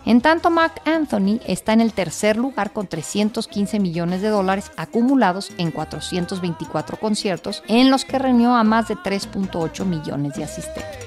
En 0.05 0.21
tanto, 0.21 0.49
Mark 0.49 0.81
Anthony 0.85 1.39
está 1.45 1.73
en 1.73 1.81
el 1.81 1.93
tercer 1.93 2.37
lugar 2.37 2.71
con 2.71 2.87
315 2.87 3.79
millones 3.79 4.21
de 4.21 4.29
dólares 4.29 4.71
acumulados 4.77 5.51
en 5.57 5.71
424 5.71 6.97
conciertos, 6.97 7.61
en 7.67 7.89
los 7.89 8.05
que 8.05 8.19
reunió 8.19 8.55
a 8.55 8.63
más 8.63 8.87
de 8.87 8.95
3.8 8.95 9.85
millones 9.85 10.35
de 10.35 10.45
asistentes. 10.45 11.06